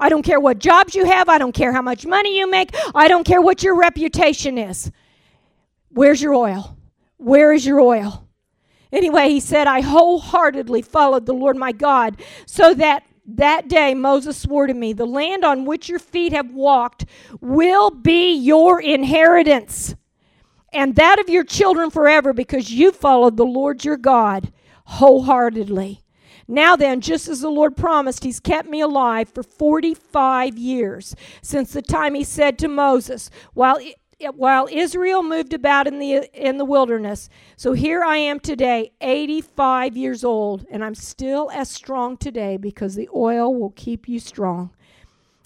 I 0.00 0.08
don't 0.08 0.22
care 0.22 0.40
what 0.40 0.58
jobs 0.58 0.94
you 0.94 1.04
have. 1.04 1.28
I 1.28 1.38
don't 1.38 1.52
care 1.52 1.72
how 1.72 1.82
much 1.82 2.06
money 2.06 2.38
you 2.38 2.48
make. 2.50 2.74
I 2.94 3.08
don't 3.08 3.24
care 3.24 3.42
what 3.42 3.62
your 3.62 3.76
reputation 3.76 4.56
is. 4.56 4.90
Where's 5.90 6.22
your 6.22 6.34
oil? 6.34 6.76
Where 7.16 7.52
is 7.52 7.66
your 7.66 7.80
oil? 7.80 8.28
Anyway, 8.92 9.28
he 9.28 9.40
said, 9.40 9.66
I 9.66 9.80
wholeheartedly 9.80 10.82
followed 10.82 11.26
the 11.26 11.34
Lord 11.34 11.56
my 11.56 11.72
God 11.72 12.20
so 12.46 12.72
that 12.74 13.02
that 13.28 13.68
day 13.68 13.94
Moses 13.94 14.38
swore 14.38 14.66
to 14.66 14.74
me, 14.74 14.92
The 14.92 15.06
land 15.06 15.44
on 15.44 15.64
which 15.66 15.88
your 15.88 15.98
feet 15.98 16.32
have 16.32 16.52
walked 16.52 17.04
will 17.40 17.90
be 17.90 18.32
your 18.32 18.80
inheritance, 18.80 19.94
and 20.72 20.96
that 20.96 21.20
of 21.20 21.28
your 21.28 21.44
children 21.44 21.90
forever, 21.90 22.32
because 22.32 22.72
you 22.72 22.90
followed 22.90 23.36
the 23.36 23.44
Lord 23.44 23.84
your 23.84 23.98
God 23.98 24.52
wholeheartedly. 24.86 26.00
Now 26.50 26.76
then, 26.76 27.02
just 27.02 27.28
as 27.28 27.42
the 27.42 27.50
Lord 27.50 27.76
promised, 27.76 28.24
He's 28.24 28.40
kept 28.40 28.68
me 28.70 28.80
alive 28.80 29.28
for 29.28 29.42
45 29.42 30.56
years 30.56 31.14
since 31.42 31.72
the 31.72 31.82
time 31.82 32.14
He 32.14 32.24
said 32.24 32.58
to 32.58 32.68
Moses, 32.68 33.30
While 33.52 33.78
while 34.34 34.68
Israel 34.70 35.22
moved 35.22 35.52
about 35.52 35.86
in 35.86 35.98
the 35.98 36.28
in 36.34 36.58
the 36.58 36.64
wilderness. 36.64 37.28
So 37.56 37.72
here 37.72 38.02
I 38.02 38.16
am 38.16 38.40
today, 38.40 38.92
85 39.00 39.96
years 39.96 40.24
old, 40.24 40.66
and 40.70 40.84
I'm 40.84 40.94
still 40.94 41.50
as 41.52 41.70
strong 41.70 42.16
today 42.16 42.56
because 42.56 42.94
the 42.94 43.08
oil 43.14 43.54
will 43.54 43.70
keep 43.70 44.08
you 44.08 44.18
strong. 44.18 44.70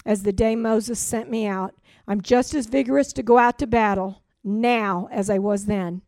As 0.05 0.23
the 0.23 0.33
day 0.33 0.55
Moses 0.55 0.99
sent 0.99 1.29
me 1.29 1.45
out, 1.45 1.75
I'm 2.07 2.21
just 2.21 2.53
as 2.53 2.65
vigorous 2.65 3.13
to 3.13 3.23
go 3.23 3.37
out 3.37 3.59
to 3.59 3.67
battle 3.67 4.21
now 4.43 5.07
as 5.11 5.29
I 5.29 5.37
was 5.37 5.65
then. 5.65 6.01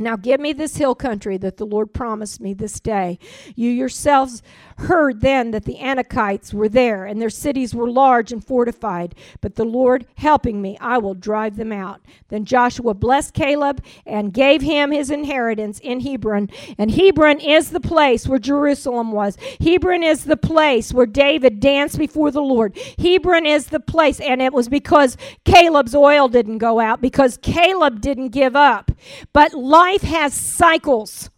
Now 0.00 0.16
give 0.16 0.40
me 0.40 0.52
this 0.52 0.76
hill 0.76 0.94
country 0.94 1.36
that 1.38 1.58
the 1.58 1.66
Lord 1.66 1.92
promised 1.92 2.40
me 2.40 2.54
this 2.54 2.80
day. 2.80 3.18
You 3.54 3.70
yourselves 3.70 4.42
heard 4.78 5.20
then 5.20 5.50
that 5.50 5.66
the 5.66 5.76
Anakites 5.76 6.54
were 6.54 6.68
there, 6.68 7.04
and 7.04 7.20
their 7.20 7.30
cities 7.30 7.74
were 7.74 7.90
large 7.90 8.32
and 8.32 8.44
fortified. 8.44 9.14
But 9.40 9.56
the 9.56 9.64
Lord 9.64 10.06
helping 10.16 10.62
me, 10.62 10.78
I 10.80 10.98
will 10.98 11.14
drive 11.14 11.56
them 11.56 11.72
out. 11.72 12.00
Then 12.28 12.46
Joshua 12.46 12.94
blessed 12.94 13.34
Caleb 13.34 13.84
and 14.06 14.32
gave 14.32 14.62
him 14.62 14.90
his 14.90 15.10
inheritance 15.10 15.78
in 15.80 16.00
Hebron. 16.00 16.48
And 16.78 16.90
Hebron 16.90 17.40
is 17.40 17.70
the 17.70 17.80
place 17.80 18.26
where 18.26 18.38
Jerusalem 18.38 19.12
was. 19.12 19.36
Hebron 19.60 20.02
is 20.02 20.24
the 20.24 20.36
place 20.36 20.92
where 20.94 21.06
David 21.06 21.60
danced 21.60 21.98
before 21.98 22.30
the 22.30 22.42
Lord. 22.42 22.78
Hebron 22.98 23.44
is 23.44 23.66
the 23.66 23.80
place, 23.80 24.18
and 24.20 24.40
it 24.40 24.54
was 24.54 24.68
because 24.68 25.18
Caleb's 25.44 25.94
oil 25.94 26.28
didn't 26.28 26.58
go 26.58 26.80
out, 26.80 27.02
because 27.02 27.38
Caleb 27.42 28.00
didn't 28.00 28.28
give 28.28 28.56
up. 28.56 28.92
But 29.32 29.52
life 29.52 29.89
Life 29.90 30.02
has 30.02 30.34
cycles. 30.34 31.30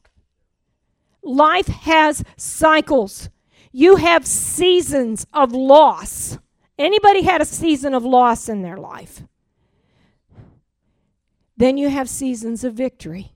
Life 1.22 1.68
has 1.68 2.22
cycles. 2.36 3.30
You 3.72 3.96
have 3.96 4.26
seasons 4.26 5.26
of 5.32 5.52
loss. 5.52 6.36
Anybody 6.78 7.22
had 7.22 7.40
a 7.40 7.46
season 7.46 7.94
of 7.94 8.04
loss 8.04 8.50
in 8.50 8.60
their 8.60 8.76
life? 8.76 9.22
Then 11.56 11.78
you 11.78 11.88
have 11.88 12.10
seasons 12.10 12.62
of 12.62 12.74
victory. 12.74 13.32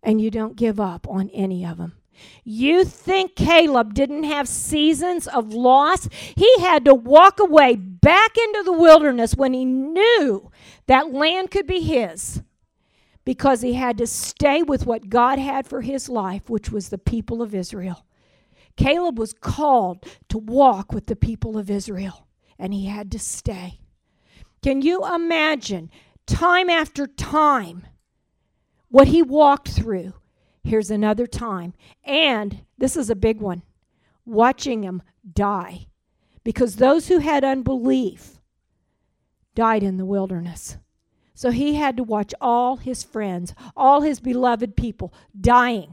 And 0.00 0.20
you 0.20 0.30
don't 0.30 0.54
give 0.54 0.78
up 0.78 1.08
on 1.08 1.28
any 1.30 1.66
of 1.66 1.78
them. 1.78 1.96
You 2.44 2.84
think 2.84 3.34
Caleb 3.34 3.94
didn't 3.94 4.22
have 4.22 4.46
seasons 4.46 5.26
of 5.26 5.52
loss? 5.52 6.08
He 6.36 6.60
had 6.60 6.84
to 6.84 6.94
walk 6.94 7.40
away 7.40 7.74
back 7.74 8.38
into 8.38 8.62
the 8.62 8.72
wilderness 8.72 9.34
when 9.34 9.54
he 9.54 9.64
knew 9.64 10.52
that 10.86 11.12
land 11.12 11.50
could 11.50 11.66
be 11.66 11.80
his 11.80 12.42
because 13.26 13.60
he 13.60 13.74
had 13.74 13.98
to 13.98 14.06
stay 14.06 14.62
with 14.62 14.86
what 14.86 15.10
God 15.10 15.38
had 15.38 15.66
for 15.66 15.82
his 15.82 16.08
life, 16.08 16.48
which 16.48 16.70
was 16.70 16.88
the 16.88 16.96
people 16.96 17.42
of 17.42 17.54
Israel. 17.54 18.06
Caleb 18.76 19.18
was 19.18 19.34
called 19.34 20.06
to 20.28 20.38
walk 20.38 20.92
with 20.92 21.06
the 21.06 21.16
people 21.16 21.58
of 21.58 21.68
Israel, 21.68 22.28
and 22.58 22.72
he 22.72 22.86
had 22.86 23.10
to 23.10 23.18
stay. 23.18 23.80
Can 24.62 24.80
you 24.80 25.04
imagine 25.12 25.90
time 26.26 26.70
after 26.70 27.06
time 27.06 27.86
what 28.88 29.08
he 29.08 29.22
walked 29.22 29.68
through? 29.68 30.14
Here's 30.62 30.90
another 30.90 31.26
time. 31.26 31.74
And 32.04 32.64
this 32.78 32.96
is 32.96 33.10
a 33.10 33.16
big 33.16 33.40
one 33.40 33.62
watching 34.24 34.84
him 34.84 35.02
die. 35.32 35.86
Because 36.44 36.76
those 36.76 37.08
who 37.08 37.18
had 37.18 37.44
unbelief 37.44 38.40
died 39.56 39.82
in 39.82 39.96
the 39.96 40.06
wilderness. 40.06 40.76
So 41.36 41.50
he 41.50 41.74
had 41.74 41.98
to 41.98 42.02
watch 42.02 42.34
all 42.40 42.76
his 42.76 43.04
friends, 43.04 43.54
all 43.76 44.00
his 44.00 44.20
beloved 44.20 44.74
people 44.74 45.12
dying. 45.38 45.92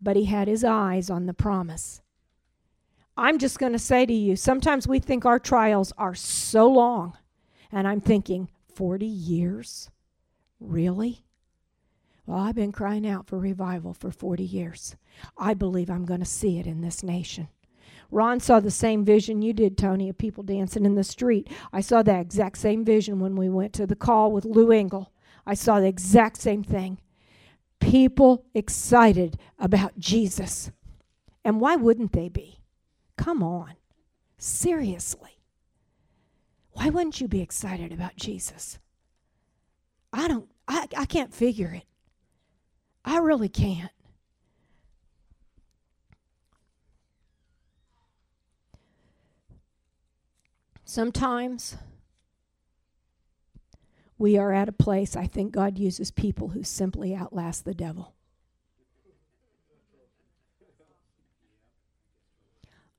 But 0.00 0.14
he 0.14 0.26
had 0.26 0.46
his 0.46 0.62
eyes 0.62 1.10
on 1.10 1.26
the 1.26 1.34
promise. 1.34 2.00
I'm 3.16 3.38
just 3.38 3.58
going 3.58 3.72
to 3.72 3.80
say 3.80 4.06
to 4.06 4.12
you 4.12 4.36
sometimes 4.36 4.86
we 4.86 5.00
think 5.00 5.26
our 5.26 5.40
trials 5.40 5.92
are 5.98 6.14
so 6.14 6.68
long. 6.68 7.18
And 7.72 7.88
I'm 7.88 8.00
thinking, 8.00 8.48
40 8.72 9.04
years? 9.04 9.90
Really? 10.60 11.24
Well, 12.24 12.38
I've 12.38 12.54
been 12.54 12.70
crying 12.70 13.06
out 13.06 13.26
for 13.26 13.38
revival 13.38 13.92
for 13.92 14.12
40 14.12 14.44
years. 14.44 14.94
I 15.36 15.54
believe 15.54 15.90
I'm 15.90 16.04
going 16.04 16.20
to 16.20 16.26
see 16.26 16.60
it 16.60 16.66
in 16.68 16.80
this 16.80 17.02
nation. 17.02 17.48
Ron 18.12 18.40
saw 18.40 18.60
the 18.60 18.70
same 18.70 19.04
vision 19.04 19.40
you 19.40 19.54
did, 19.54 19.78
Tony, 19.78 20.10
of 20.10 20.18
people 20.18 20.44
dancing 20.44 20.84
in 20.84 20.94
the 20.94 21.02
street. 21.02 21.48
I 21.72 21.80
saw 21.80 22.02
that 22.02 22.20
exact 22.20 22.58
same 22.58 22.84
vision 22.84 23.20
when 23.20 23.36
we 23.36 23.48
went 23.48 23.72
to 23.74 23.86
the 23.86 23.96
call 23.96 24.30
with 24.30 24.44
Lou 24.44 24.70
Engle. 24.70 25.10
I 25.46 25.54
saw 25.54 25.80
the 25.80 25.86
exact 25.86 26.36
same 26.36 26.62
thing. 26.62 26.98
People 27.80 28.44
excited 28.54 29.38
about 29.58 29.98
Jesus. 29.98 30.70
And 31.42 31.58
why 31.58 31.74
wouldn't 31.74 32.12
they 32.12 32.28
be? 32.28 32.60
Come 33.16 33.42
on. 33.42 33.74
Seriously. 34.36 35.40
Why 36.72 36.90
wouldn't 36.90 37.20
you 37.20 37.28
be 37.28 37.40
excited 37.40 37.92
about 37.92 38.16
Jesus? 38.16 38.78
I 40.12 40.28
don't 40.28 40.48
I, 40.68 40.86
I 40.96 41.04
can't 41.06 41.34
figure 41.34 41.72
it. 41.74 41.84
I 43.04 43.18
really 43.18 43.48
can't. 43.48 43.90
Sometimes 50.92 51.78
we 54.18 54.36
are 54.36 54.52
at 54.52 54.68
a 54.68 54.72
place, 54.72 55.16
I 55.16 55.26
think 55.26 55.50
God 55.50 55.78
uses 55.78 56.10
people 56.10 56.48
who 56.48 56.62
simply 56.62 57.16
outlast 57.16 57.64
the 57.64 57.72
devil. 57.72 58.12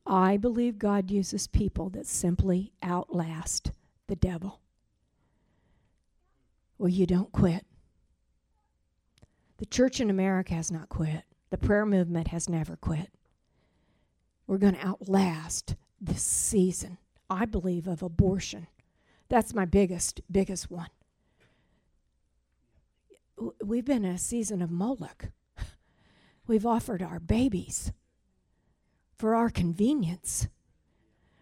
I 0.07 0.37
believe 0.37 0.79
God 0.79 1.11
uses 1.11 1.45
people 1.45 1.91
that 1.91 2.07
simply 2.07 2.73
outlast 2.81 3.71
the 4.07 4.15
devil. 4.15 4.59
Well, 6.79 6.89
you 6.89 7.05
don't 7.05 7.31
quit. 7.31 7.63
The 9.57 9.67
church 9.67 9.99
in 9.99 10.09
America 10.09 10.55
has 10.55 10.71
not 10.71 10.89
quit. 10.89 11.25
The 11.51 11.59
prayer 11.59 11.85
movement 11.85 12.29
has 12.29 12.49
never 12.49 12.75
quit. 12.75 13.11
We're 14.47 14.57
going 14.57 14.73
to 14.73 14.83
outlast 14.83 15.75
this 16.01 16.23
season. 16.23 16.97
I 17.29 17.45
believe, 17.45 17.87
of 17.87 18.03
abortion. 18.03 18.67
That's 19.29 19.53
my 19.53 19.65
biggest, 19.65 20.21
biggest 20.31 20.69
one. 20.69 20.89
We've 23.63 23.85
been 23.85 24.05
in 24.05 24.13
a 24.13 24.17
season 24.17 24.61
of 24.61 24.71
Moloch. 24.71 25.29
We've 26.47 26.65
offered 26.65 27.01
our 27.01 27.19
babies 27.19 27.91
for 29.17 29.35
our 29.35 29.49
convenience. 29.49 30.47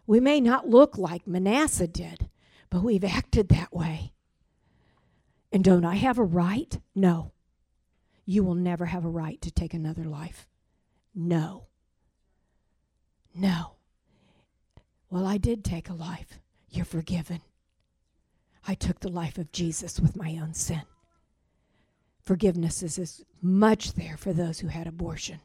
We 0.06 0.20
may 0.20 0.40
not 0.40 0.70
look 0.70 0.98
like 0.98 1.28
Manasseh 1.28 1.88
did, 1.88 2.30
but 2.70 2.84
we've 2.84 3.04
acted 3.04 3.50
that 3.50 3.74
way. 3.74 4.14
And 5.52 5.64
don't 5.64 5.86
I 5.86 5.96
have 5.96 6.18
a 6.18 6.24
right? 6.24 6.80
No. 6.96 7.34
You 8.26 8.44
will 8.44 8.56
never 8.56 8.86
have 8.86 9.04
a 9.04 9.10
right 9.10 9.42
to 9.42 9.52
take 9.52 9.74
another 9.74 10.04
life. 10.04 10.48
No. 11.14 11.68
No. 13.36 13.76
Well, 15.12 15.28
I 15.28 15.38
did 15.38 15.64
take 15.64 15.90
a 15.90 15.94
life. 15.94 16.40
You're 16.70 16.86
forgiven. 16.86 17.42
I 18.66 18.76
took 18.76 19.02
the 19.02 19.12
life 19.12 19.38
of 19.38 19.52
Jesus 19.52 20.00
with 20.00 20.16
my 20.16 20.40
own 20.42 20.54
sin. 20.54 20.84
Forgiveness 22.24 22.82
is 22.82 22.98
as 22.98 23.26
much 23.42 23.94
there 23.94 24.16
for 24.16 24.32
those 24.32 24.60
who 24.60 24.68
had 24.68 24.88
abortion 24.88 25.42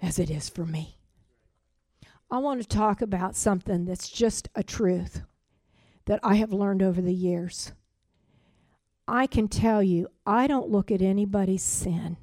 as 0.00 0.20
it 0.20 0.30
is 0.30 0.48
for 0.48 0.64
me. 0.64 0.98
I 2.30 2.38
want 2.38 2.62
to 2.62 2.68
talk 2.68 3.02
about 3.02 3.34
something 3.34 3.86
that's 3.86 4.08
just 4.08 4.48
a 4.54 4.62
truth 4.62 5.22
that 6.04 6.20
I 6.22 6.36
have 6.36 6.52
learned 6.52 6.82
over 6.82 7.00
the 7.00 7.14
years. 7.14 7.72
I 9.08 9.26
can 9.26 9.48
tell 9.48 9.82
you, 9.82 10.08
I 10.24 10.46
don't 10.46 10.70
look 10.70 10.92
at 10.92 11.02
anybody's 11.02 11.62
sin 11.62 12.18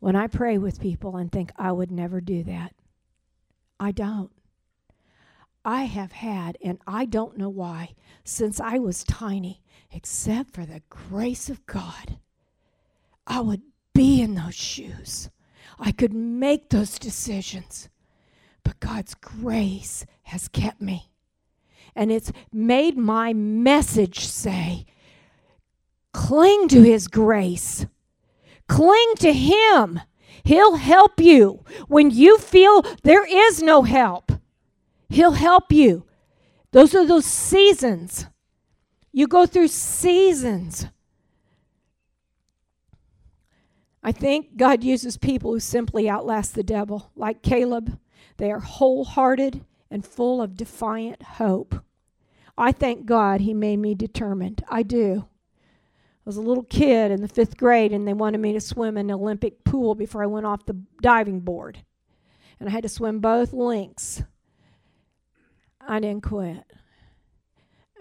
when 0.00 0.16
I 0.16 0.26
pray 0.26 0.58
with 0.58 0.80
people 0.80 1.16
and 1.16 1.30
think 1.30 1.52
I 1.56 1.70
would 1.70 1.92
never 1.92 2.20
do 2.20 2.42
that. 2.44 2.74
I 3.78 3.92
don't. 3.92 4.32
I 5.64 5.84
have 5.84 6.12
had, 6.12 6.58
and 6.62 6.78
I 6.86 7.06
don't 7.06 7.38
know 7.38 7.48
why, 7.48 7.94
since 8.22 8.60
I 8.60 8.78
was 8.78 9.04
tiny, 9.04 9.62
except 9.90 10.54
for 10.54 10.66
the 10.66 10.82
grace 10.90 11.48
of 11.48 11.64
God, 11.66 12.18
I 13.26 13.40
would 13.40 13.62
be 13.94 14.20
in 14.20 14.34
those 14.34 14.54
shoes. 14.54 15.30
I 15.78 15.92
could 15.92 16.12
make 16.12 16.68
those 16.68 16.98
decisions. 16.98 17.88
But 18.62 18.80
God's 18.80 19.14
grace 19.14 20.04
has 20.24 20.48
kept 20.48 20.80
me. 20.80 21.10
And 21.94 22.10
it's 22.10 22.32
made 22.52 22.98
my 22.98 23.32
message 23.32 24.26
say, 24.26 24.84
cling 26.12 26.68
to 26.68 26.82
His 26.82 27.08
grace, 27.08 27.86
cling 28.68 29.14
to 29.18 29.32
Him. 29.32 30.00
He'll 30.42 30.76
help 30.76 31.20
you 31.20 31.64
when 31.88 32.10
you 32.10 32.38
feel 32.38 32.82
there 33.02 33.24
is 33.24 33.62
no 33.62 33.82
help. 33.82 34.32
He'll 35.08 35.32
help 35.32 35.72
you. 35.72 36.04
Those 36.72 36.94
are 36.94 37.06
those 37.06 37.24
seasons. 37.24 38.26
You 39.12 39.28
go 39.28 39.46
through 39.46 39.68
seasons. 39.68 40.86
I 44.02 44.12
think 44.12 44.56
God 44.56 44.84
uses 44.84 45.16
people 45.16 45.52
who 45.52 45.60
simply 45.60 46.10
outlast 46.10 46.54
the 46.54 46.62
devil, 46.62 47.10
like 47.16 47.42
Caleb. 47.42 47.98
They 48.36 48.50
are 48.50 48.60
wholehearted 48.60 49.64
and 49.90 50.04
full 50.04 50.42
of 50.42 50.56
defiant 50.56 51.22
hope. 51.22 51.76
I 52.58 52.72
thank 52.72 53.06
God 53.06 53.40
he 53.40 53.54
made 53.54 53.78
me 53.78 53.94
determined. 53.94 54.62
I 54.68 54.82
do. 54.82 55.26
I 55.26 56.22
was 56.26 56.36
a 56.36 56.42
little 56.42 56.64
kid 56.64 57.10
in 57.10 57.22
the 57.22 57.28
fifth 57.28 57.56
grade, 57.56 57.92
and 57.92 58.06
they 58.06 58.12
wanted 58.12 58.38
me 58.38 58.52
to 58.52 58.60
swim 58.60 58.96
in 58.96 59.06
the 59.06 59.14
Olympic 59.14 59.64
pool 59.64 59.94
before 59.94 60.22
I 60.22 60.26
went 60.26 60.46
off 60.46 60.66
the 60.66 60.80
diving 61.00 61.40
board. 61.40 61.84
And 62.58 62.68
I 62.68 62.72
had 62.72 62.82
to 62.82 62.88
swim 62.88 63.20
both 63.20 63.52
lengths. 63.52 64.22
I 65.86 66.00
didn't 66.00 66.22
quit. 66.22 66.64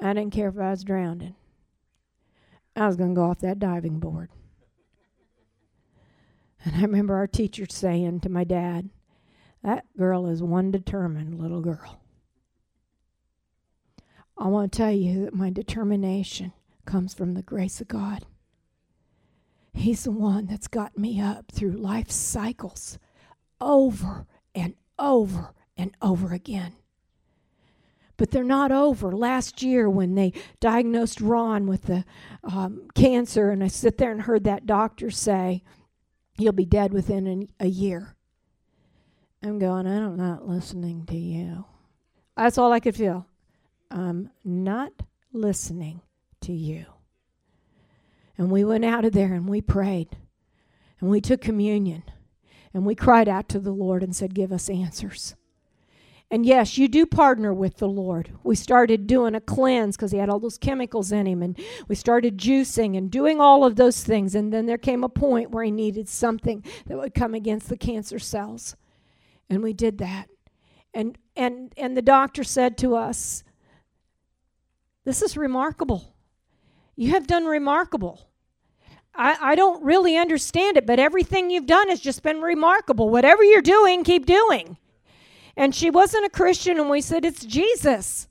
I 0.02 0.14
didn't 0.14 0.34
care 0.34 0.50
if 0.50 0.58
I 0.58 0.72
was 0.72 0.84
drowning. 0.84 1.36
I 2.76 2.88
was 2.88 2.96
going 2.96 3.12
to 3.12 3.16
go 3.16 3.30
off 3.30 3.40
that 3.40 3.60
diving 3.60 4.00
board. 4.00 4.30
And 6.66 6.78
I 6.78 6.82
remember 6.82 7.16
our 7.16 7.28
teacher 7.28 7.66
saying 7.70 8.22
to 8.22 8.30
my 8.30 8.44
dad, 8.44 8.90
That 9.64 9.86
girl 9.98 10.28
is 10.28 10.42
one 10.42 10.72
determined 10.72 11.40
little 11.40 11.62
girl. 11.62 12.00
I 14.38 14.48
want 14.48 14.72
to 14.72 14.78
tell 14.78 14.92
you 14.92 15.26
that 15.26 15.34
my 15.34 15.50
determination 15.50 16.54
comes 16.86 17.14
from 17.14 17.34
the 17.34 17.44
grace 17.44 17.82
of 17.82 17.88
God. 17.88 18.26
He's 19.74 20.06
the 20.06 20.12
one 20.12 20.46
that's 20.48 20.68
got 20.68 20.98
me 20.98 21.20
up 21.20 21.52
through 21.52 21.74
life 21.74 22.10
cycles 22.10 22.98
over 23.60 24.26
and 24.56 24.76
over 24.98 25.54
and 25.78 25.96
over 26.02 26.34
again 26.34 26.74
but 28.18 28.32
they're 28.32 28.44
not 28.44 28.72
over. 28.72 29.12
Last 29.12 29.62
year, 29.62 29.90
when 29.90 30.16
they 30.16 30.34
diagnosed 30.60 31.22
Ron 31.22 31.68
with 31.68 31.84
the 31.84 32.06
um, 32.44 32.88
cancer, 32.96 33.50
and 33.50 33.64
I 33.64 33.68
sit 33.68 33.98
there 33.98 34.12
and 34.12 34.22
heard 34.22 34.44
that 34.44 34.66
doctor 34.66 35.10
say 35.10 35.64
he'll 36.38 36.52
be 36.52 36.66
dead 36.66 36.94
within 36.94 37.28
an, 37.28 37.50
a 37.60 37.68
year. 37.68 38.16
I'm 39.42 39.60
going, 39.60 39.88
I'm 39.88 40.16
not 40.16 40.48
listening 40.48 41.06
to 41.08 41.18
you. 41.18 41.66
That's 42.38 42.58
all 42.58 42.72
I 42.72 42.80
could 42.80 42.96
feel. 42.96 43.28
I'm 43.92 44.30
not 44.44 44.92
listening 45.32 46.02
to 46.42 46.54
you. 46.54 46.86
And 48.38 48.50
we 48.50 48.64
went 48.64 48.86
out 48.86 49.06
of 49.06 49.14
there 49.14 49.34
and 49.34 49.48
we 49.48 49.62
prayed 49.62 50.18
and 51.00 51.10
we 51.10 51.22
took 51.22 51.42
communion 51.42 52.04
and 52.74 52.86
we 52.86 52.96
cried 52.96 53.30
out 53.30 53.48
to 53.50 53.60
the 53.60 53.72
Lord 53.72 54.02
and 54.02 54.16
said, 54.16 54.34
Give 54.34 54.52
us 54.52 54.70
answers. 54.70 55.36
And 56.34 56.48
yes, 56.48 56.80
you 56.80 56.88
do 56.88 57.06
partner 57.06 57.54
with 57.54 57.78
the 57.78 57.88
Lord. 57.88 58.32
We 58.42 58.56
started 58.56 59.06
doing 59.06 59.36
a 59.36 59.40
cleanse 59.40 59.96
because 59.96 60.12
he 60.12 60.18
had 60.18 60.30
all 60.30 60.40
those 60.40 60.58
chemicals 60.58 61.12
in 61.12 61.28
him, 61.28 61.44
and 61.44 61.56
we 61.88 61.94
started 61.94 62.40
juicing 62.40 62.98
and 62.98 63.12
doing 63.12 63.40
all 63.40 63.64
of 63.64 63.76
those 63.76 64.04
things. 64.04 64.34
And 64.34 64.52
then 64.52 64.66
there 64.66 64.80
came 64.80 65.04
a 65.04 65.10
point 65.10 65.52
where 65.52 65.64
he 65.64 65.70
needed 65.70 66.10
something 66.10 66.66
that 66.88 66.98
would 66.98 67.14
come 67.14 67.36
against 67.36 67.70
the 67.70 67.78
cancer 67.78 68.18
cells. 68.18 68.76
And 69.48 69.62
we 69.62 69.74
did 69.74 70.00
that. 70.00 70.28
And 70.92 71.20
and 71.36 71.72
and 71.78 71.96
the 71.96 72.02
doctor 72.02 72.44
said 72.44 72.80
to 72.80 72.96
us, 72.96 73.44
This 75.06 75.22
is 75.22 75.38
remarkable. 75.38 76.16
You 76.96 77.12
have 77.12 77.28
done 77.28 77.46
remarkable. 77.46 78.28
I, 79.14 79.38
I 79.40 79.54
don't 79.54 79.84
really 79.84 80.18
understand 80.18 80.78
it, 80.78 80.88
but 80.88 80.98
everything 80.98 81.52
you've 81.52 81.68
done 81.68 81.90
has 81.90 82.00
just 82.00 82.24
been 82.24 82.42
remarkable. 82.42 83.12
Whatever 83.12 83.44
you're 83.44 83.62
doing, 83.62 84.04
keep 84.04 84.26
doing. 84.26 84.78
And 85.56 85.74
she 85.76 85.90
wasn't 85.90 86.26
a 86.26 86.30
Christian, 86.30 86.80
and 86.80 86.90
we 86.90 87.02
said, 87.02 87.26
It's 87.26 87.46
Jesus. 87.46 88.28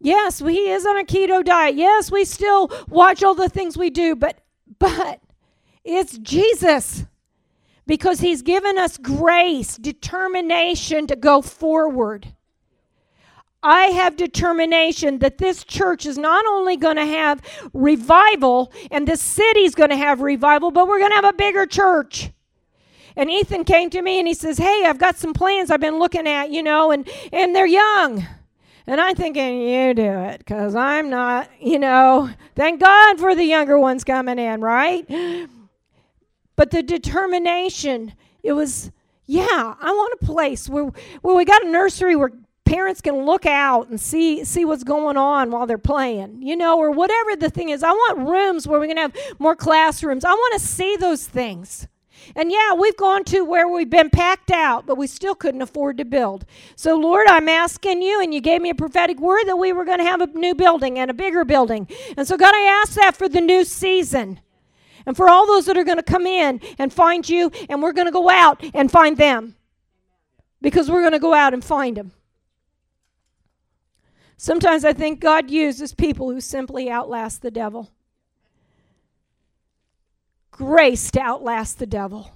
Yes, 0.00 0.38
he 0.38 0.70
is 0.70 0.86
on 0.86 0.98
a 0.98 1.04
keto 1.04 1.44
diet. 1.44 1.74
Yes, 1.74 2.10
we 2.10 2.24
still 2.24 2.70
watch 2.88 3.22
all 3.22 3.34
the 3.34 3.50
things 3.50 3.76
we 3.76 3.90
do, 3.90 4.16
but 4.16 4.40
but 4.78 5.20
it's 5.84 6.18
Jesus. 6.18 7.04
Because 7.86 8.20
he's 8.20 8.42
given 8.42 8.78
us 8.78 8.96
grace, 8.96 9.76
determination 9.76 11.06
to 11.08 11.16
go 11.16 11.42
forward. 11.42 12.34
I 13.62 13.86
have 13.86 14.16
determination 14.16 15.18
that 15.18 15.38
this 15.38 15.64
church 15.64 16.06
is 16.06 16.16
not 16.16 16.46
only 16.46 16.76
going 16.76 16.96
to 16.96 17.04
have 17.04 17.42
revival 17.74 18.72
and 18.90 19.06
this 19.06 19.20
city's 19.20 19.74
going 19.74 19.90
to 19.90 19.96
have 19.96 20.20
revival, 20.20 20.70
but 20.70 20.88
we're 20.88 20.98
going 20.98 21.10
to 21.10 21.16
have 21.16 21.24
a 21.24 21.32
bigger 21.34 21.66
church. 21.66 22.30
And 23.16 23.30
Ethan 23.30 23.64
came 23.64 23.90
to 23.90 24.02
me 24.02 24.18
and 24.18 24.28
he 24.28 24.34
says, 24.34 24.58
Hey, 24.58 24.84
I've 24.86 24.98
got 24.98 25.16
some 25.16 25.32
plans 25.32 25.70
I've 25.70 25.80
been 25.80 25.98
looking 25.98 26.26
at, 26.26 26.50
you 26.50 26.62
know, 26.62 26.90
and, 26.90 27.08
and 27.32 27.54
they're 27.54 27.66
young. 27.66 28.26
And 28.86 29.00
I'm 29.00 29.14
thinking, 29.14 29.60
you 29.60 29.94
do 29.94 30.02
it, 30.02 30.38
because 30.38 30.74
I'm 30.74 31.10
not, 31.10 31.48
you 31.60 31.78
know, 31.78 32.30
thank 32.56 32.80
God 32.80 33.20
for 33.20 33.34
the 33.34 33.44
younger 33.44 33.78
ones 33.78 34.02
coming 34.02 34.38
in, 34.38 34.60
right? 34.60 35.06
But 36.56 36.72
the 36.72 36.82
determination, 36.82 38.14
it 38.42 38.52
was, 38.52 38.90
yeah, 39.26 39.74
I 39.80 39.92
want 39.92 40.18
a 40.20 40.26
place 40.26 40.68
where, 40.68 40.90
where 41.22 41.34
we 41.34 41.44
got 41.44 41.64
a 41.64 41.70
nursery 41.70 42.16
where 42.16 42.32
parents 42.64 43.00
can 43.00 43.24
look 43.24 43.46
out 43.46 43.88
and 43.88 44.00
see 44.00 44.44
see 44.44 44.64
what's 44.64 44.84
going 44.84 45.16
on 45.16 45.50
while 45.50 45.66
they're 45.66 45.76
playing 45.76 46.40
you 46.40 46.54
know 46.54 46.78
or 46.78 46.92
whatever 46.92 47.34
the 47.34 47.50
thing 47.50 47.70
is 47.70 47.82
i 47.82 47.90
want 47.90 48.28
rooms 48.28 48.64
where 48.68 48.78
we 48.78 48.86
can 48.86 48.96
have 48.96 49.12
more 49.40 49.56
classrooms 49.56 50.24
i 50.24 50.30
want 50.30 50.52
to 50.52 50.64
see 50.64 50.94
those 50.96 51.26
things 51.26 51.88
and 52.36 52.50
yeah, 52.50 52.74
we've 52.74 52.96
gone 52.96 53.24
to 53.24 53.44
where 53.44 53.68
we've 53.68 53.90
been 53.90 54.10
packed 54.10 54.50
out, 54.50 54.86
but 54.86 54.96
we 54.96 55.06
still 55.06 55.34
couldn't 55.34 55.62
afford 55.62 55.98
to 55.98 56.04
build. 56.04 56.44
So, 56.76 56.96
Lord, 56.96 57.26
I'm 57.28 57.48
asking 57.48 58.02
you, 58.02 58.20
and 58.22 58.32
you 58.32 58.40
gave 58.40 58.60
me 58.60 58.70
a 58.70 58.74
prophetic 58.74 59.18
word 59.18 59.44
that 59.46 59.56
we 59.56 59.72
were 59.72 59.84
going 59.84 59.98
to 59.98 60.04
have 60.04 60.20
a 60.20 60.26
new 60.26 60.54
building 60.54 60.98
and 60.98 61.10
a 61.10 61.14
bigger 61.14 61.44
building. 61.44 61.88
And 62.16 62.26
so, 62.26 62.36
God, 62.36 62.54
I 62.54 62.80
ask 62.82 62.94
that 62.94 63.16
for 63.16 63.28
the 63.28 63.40
new 63.40 63.64
season. 63.64 64.40
And 65.06 65.16
for 65.16 65.28
all 65.28 65.46
those 65.46 65.66
that 65.66 65.76
are 65.76 65.84
going 65.84 65.96
to 65.96 66.02
come 66.02 66.26
in 66.26 66.60
and 66.78 66.92
find 66.92 67.28
you, 67.28 67.50
and 67.68 67.82
we're 67.82 67.92
going 67.92 68.06
to 68.06 68.12
go 68.12 68.28
out 68.28 68.62
and 68.74 68.90
find 68.90 69.16
them. 69.16 69.56
Because 70.62 70.90
we're 70.90 71.00
going 71.00 71.12
to 71.12 71.18
go 71.18 71.32
out 71.32 71.54
and 71.54 71.64
find 71.64 71.96
them. 71.96 72.12
Sometimes 74.36 74.84
I 74.84 74.92
think 74.92 75.20
God 75.20 75.50
uses 75.50 75.94
people 75.94 76.30
who 76.30 76.40
simply 76.40 76.90
outlast 76.90 77.42
the 77.42 77.50
devil 77.50 77.90
grace 80.60 81.10
to 81.10 81.18
outlast 81.18 81.78
the 81.78 81.86
devil. 81.86 82.30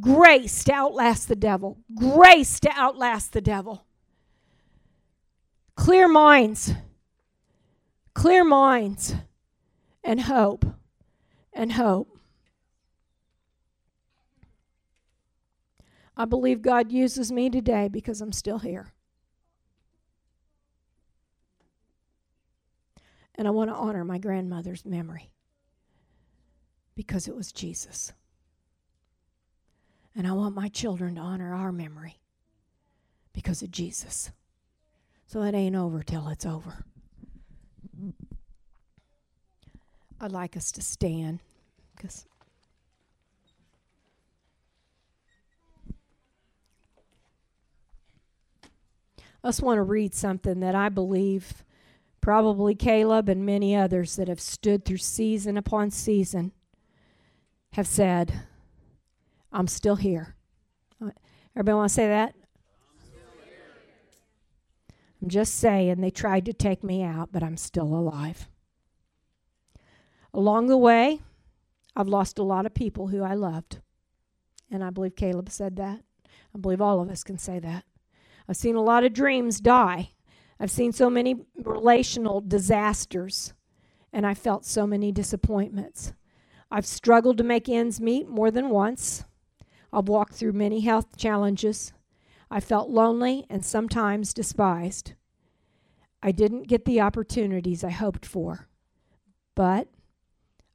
Grace 0.00 0.64
to 0.64 0.72
outlast 0.72 1.28
the 1.28 1.36
devil. 1.36 1.76
Grace 1.94 2.58
to 2.58 2.70
outlast 2.74 3.34
the 3.34 3.42
devil. 3.42 3.84
Clear 5.76 6.08
minds. 6.08 6.72
Clear 8.14 8.44
minds. 8.44 9.14
And 10.02 10.22
hope. 10.22 10.64
And 11.52 11.72
hope. 11.72 12.18
I 16.16 16.24
believe 16.24 16.62
God 16.62 16.90
uses 16.90 17.30
me 17.30 17.50
today 17.50 17.88
because 17.88 18.22
I'm 18.22 18.32
still 18.32 18.60
here. 18.60 18.94
And 23.34 23.46
I 23.46 23.50
want 23.50 23.68
to 23.68 23.76
honor 23.76 24.02
my 24.02 24.16
grandmother's 24.16 24.86
memory 24.86 25.30
because 26.96 27.28
it 27.28 27.36
was 27.36 27.52
Jesus. 27.52 28.12
And 30.16 30.26
I 30.26 30.32
want 30.32 30.54
my 30.54 30.68
children 30.68 31.16
to 31.16 31.20
honor 31.20 31.54
our 31.54 31.70
memory 31.70 32.18
because 33.34 33.62
of 33.62 33.70
Jesus. 33.70 34.30
So 35.26 35.42
it 35.42 35.54
ain't 35.54 35.76
over 35.76 36.02
till 36.02 36.26
it's 36.28 36.46
over. 36.46 36.84
I'd 40.20 40.32
like 40.32 40.56
us 40.56 40.72
to 40.72 40.82
stand 40.82 41.40
because. 41.94 42.26
I 49.44 49.48
just 49.48 49.62
want 49.62 49.76
to 49.78 49.82
read 49.82 50.14
something 50.14 50.60
that 50.60 50.74
I 50.74 50.88
believe 50.88 51.64
probably 52.20 52.74
Caleb 52.74 53.28
and 53.28 53.46
many 53.46 53.76
others 53.76 54.16
that 54.16 54.26
have 54.26 54.40
stood 54.40 54.84
through 54.84 54.96
season 54.96 55.56
upon 55.56 55.92
season 55.92 56.50
have 57.72 57.86
said, 57.86 58.32
I'm 59.52 59.66
still 59.66 59.96
here. 59.96 60.34
Everybody 61.54 61.74
want 61.74 61.88
to 61.88 61.94
say 61.94 62.08
that? 62.08 62.34
I'm 65.22 65.28
just 65.28 65.54
saying 65.54 66.00
they 66.00 66.10
tried 66.10 66.44
to 66.44 66.52
take 66.52 66.84
me 66.84 67.02
out, 67.02 67.30
but 67.32 67.42
I'm 67.42 67.56
still 67.56 67.94
alive. 67.94 68.48
Along 70.34 70.66
the 70.66 70.76
way, 70.76 71.20
I've 71.96 72.08
lost 72.08 72.38
a 72.38 72.42
lot 72.42 72.66
of 72.66 72.74
people 72.74 73.08
who 73.08 73.22
I 73.22 73.34
loved. 73.34 73.80
And 74.70 74.84
I 74.84 74.90
believe 74.90 75.16
Caleb 75.16 75.48
said 75.48 75.76
that. 75.76 76.00
I 76.54 76.58
believe 76.58 76.82
all 76.82 77.00
of 77.00 77.08
us 77.08 77.24
can 77.24 77.38
say 77.38 77.58
that. 77.60 77.84
I've 78.48 78.56
seen 78.56 78.76
a 78.76 78.82
lot 78.82 79.04
of 79.04 79.14
dreams 79.14 79.60
die. 79.60 80.10
I've 80.60 80.70
seen 80.70 80.92
so 80.92 81.08
many 81.08 81.36
relational 81.56 82.40
disasters. 82.40 83.54
And 84.12 84.26
I 84.26 84.34
felt 84.34 84.64
so 84.64 84.86
many 84.86 85.12
disappointments. 85.12 86.12
I've 86.70 86.86
struggled 86.86 87.38
to 87.38 87.44
make 87.44 87.68
ends 87.68 88.00
meet 88.00 88.28
more 88.28 88.50
than 88.50 88.70
once. 88.70 89.24
I've 89.92 90.08
walked 90.08 90.34
through 90.34 90.52
many 90.52 90.80
health 90.80 91.16
challenges. 91.16 91.92
I 92.50 92.60
felt 92.60 92.90
lonely 92.90 93.46
and 93.48 93.64
sometimes 93.64 94.34
despised. 94.34 95.14
I 96.22 96.32
didn't 96.32 96.68
get 96.68 96.84
the 96.84 97.00
opportunities 97.00 97.84
I 97.84 97.90
hoped 97.90 98.26
for, 98.26 98.68
but 99.54 99.88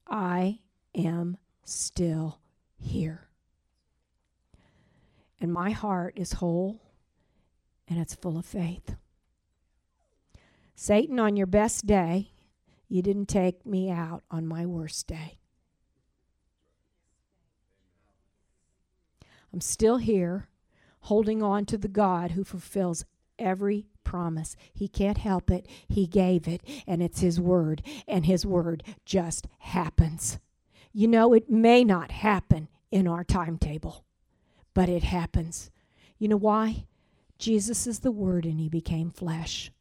I 0.08 0.60
am 0.96 1.38
still 1.64 2.40
here. 2.78 3.28
And 5.40 5.52
my 5.52 5.72
heart 5.72 6.14
is 6.18 6.34
whole 6.34 6.82
and 7.88 8.00
it's 8.00 8.16
full 8.16 8.38
of 8.38 8.46
faith. 8.46 8.96
Satan, 10.76 11.20
on 11.20 11.36
your 11.36 11.48
best 11.48 11.86
day, 11.86 12.32
you 12.88 13.02
didn't 13.02 13.28
take 13.28 13.66
me 13.66 13.92
out 13.92 14.24
on 14.32 14.48
my 14.48 14.66
worst 14.66 15.08
day. 15.08 15.41
I'm 19.54 19.62
still 19.62 19.98
here, 19.98 20.48
holding 21.02 21.42
on 21.44 21.66
to 21.66 21.78
the 21.78 21.88
God 21.88 22.32
who 22.32 22.44
fulfills 22.44 23.06
every 23.38 23.88
promise. 24.04 24.56
He 24.74 24.88
can't 24.88 25.18
help 25.18 25.50
it. 25.50 25.68
He 25.88 26.08
gave 26.08 26.48
it, 26.48 26.62
and 26.88 27.02
it's 27.02 27.22
His 27.22 27.40
word, 27.40 27.82
and 28.08 28.26
His 28.26 28.46
word 28.46 28.84
just 29.06 29.48
happens. 29.60 30.40
You 30.94 31.08
know, 31.08 31.34
it 31.34 31.50
may 31.50 31.84
not 31.84 32.12
happen 32.12 32.68
in 32.92 33.08
our 33.08 33.24
timetable, 33.24 34.04
but 34.74 34.90
it 34.90 35.04
happens. 35.04 35.72
You 36.18 36.28
know 36.28 36.38
why? 36.38 36.86
Jesus 37.40 37.88
is 37.88 38.00
the 38.00 38.12
Word, 38.12 38.46
and 38.46 38.60
He 38.60 38.70
became 38.70 39.10
flesh. 39.10 39.72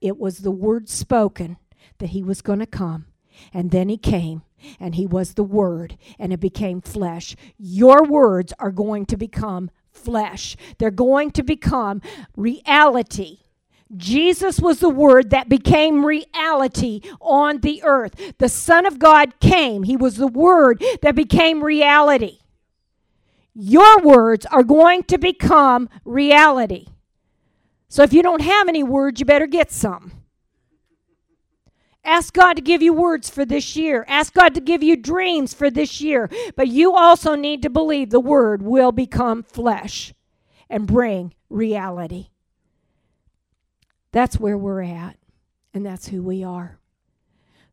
It 0.00 0.18
was 0.18 0.38
the 0.38 0.50
Word 0.50 0.88
spoken 0.88 1.58
that 1.98 2.10
He 2.10 2.22
was 2.22 2.42
going 2.42 2.58
to 2.58 2.66
come, 2.66 3.06
and 3.52 3.70
then 3.70 3.88
He 3.88 3.98
came, 3.98 4.42
and 4.80 4.94
he 4.94 5.06
was 5.06 5.34
the 5.34 5.44
Word, 5.44 5.98
and 6.18 6.32
it 6.32 6.40
became 6.40 6.80
flesh. 6.80 7.36
Your 7.58 8.04
words 8.04 8.52
are 8.58 8.72
going 8.72 9.06
to 9.06 9.16
become 9.16 9.70
flesh, 9.92 10.56
they're 10.78 10.90
going 10.90 11.30
to 11.32 11.42
become 11.42 12.02
reality. 12.36 13.38
Jesus 13.96 14.60
was 14.60 14.80
the 14.80 14.88
Word 14.88 15.30
that 15.30 15.48
became 15.48 16.04
reality 16.06 17.00
on 17.20 17.60
the 17.60 17.82
earth. 17.84 18.34
The 18.38 18.48
Son 18.48 18.86
of 18.86 18.98
God 18.98 19.38
came, 19.40 19.84
He 19.84 19.96
was 19.96 20.16
the 20.16 20.26
Word 20.26 20.82
that 21.02 21.14
became 21.14 21.62
reality. 21.62 22.38
your 23.54 24.00
words 24.00 24.46
are 24.46 24.64
going 24.64 25.04
to 25.04 25.18
become 25.18 25.88
reality. 26.04 26.86
So 27.88 28.02
if 28.02 28.12
you 28.12 28.22
don't 28.22 28.42
have 28.42 28.68
any 28.68 28.82
words, 28.82 29.20
you 29.20 29.26
better 29.26 29.46
get 29.46 29.70
some. 29.70 30.12
Ask 32.04 32.34
God 32.34 32.54
to 32.54 32.62
give 32.62 32.82
you 32.82 32.92
words 32.92 33.30
for 33.30 33.44
this 33.44 33.76
year. 33.76 34.04
Ask 34.08 34.34
God 34.34 34.54
to 34.54 34.60
give 34.60 34.82
you 34.82 34.96
dreams 34.96 35.54
for 35.54 35.70
this 35.70 36.00
year. 36.00 36.28
But 36.54 36.68
you 36.68 36.94
also 36.94 37.34
need 37.34 37.62
to 37.62 37.70
believe 37.70 38.10
the 38.10 38.20
word 38.20 38.62
will 38.62 38.92
become 38.92 39.42
flesh 39.42 40.12
and 40.68 40.86
bring 40.86 41.34
reality. 41.48 42.28
That's 44.12 44.38
where 44.38 44.58
we're 44.58 44.82
at, 44.82 45.16
and 45.72 45.84
that's 45.84 46.08
who 46.08 46.22
we 46.22 46.44
are. 46.44 46.78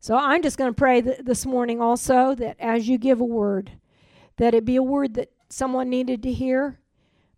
So 0.00 0.16
I'm 0.16 0.42
just 0.42 0.58
going 0.58 0.72
to 0.72 0.76
pray 0.76 1.00
th- 1.00 1.20
this 1.20 1.46
morning 1.46 1.80
also 1.80 2.34
that 2.34 2.56
as 2.58 2.88
you 2.88 2.98
give 2.98 3.20
a 3.20 3.24
word, 3.24 3.70
that 4.38 4.54
it 4.54 4.64
be 4.64 4.76
a 4.76 4.82
word 4.82 5.14
that 5.14 5.30
someone 5.48 5.88
needed 5.88 6.22
to 6.24 6.32
hear, 6.32 6.80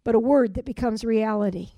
but 0.04 0.14
a 0.14 0.18
word 0.18 0.54
that 0.54 0.64
becomes 0.64 1.04
reality. 1.04 1.72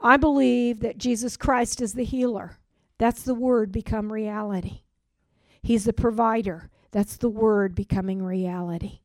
I 0.00 0.18
believe 0.18 0.80
that 0.80 0.98
Jesus 0.98 1.38
Christ 1.38 1.80
is 1.80 1.94
the 1.94 2.04
healer. 2.04 2.58
That's 2.98 3.22
the 3.22 3.34
word 3.34 3.72
become 3.72 4.12
reality. 4.12 4.82
He's 5.62 5.84
the 5.84 5.92
provider. 5.92 6.70
That's 6.90 7.16
the 7.16 7.28
word 7.28 7.74
becoming 7.74 8.22
reality. 8.22 9.00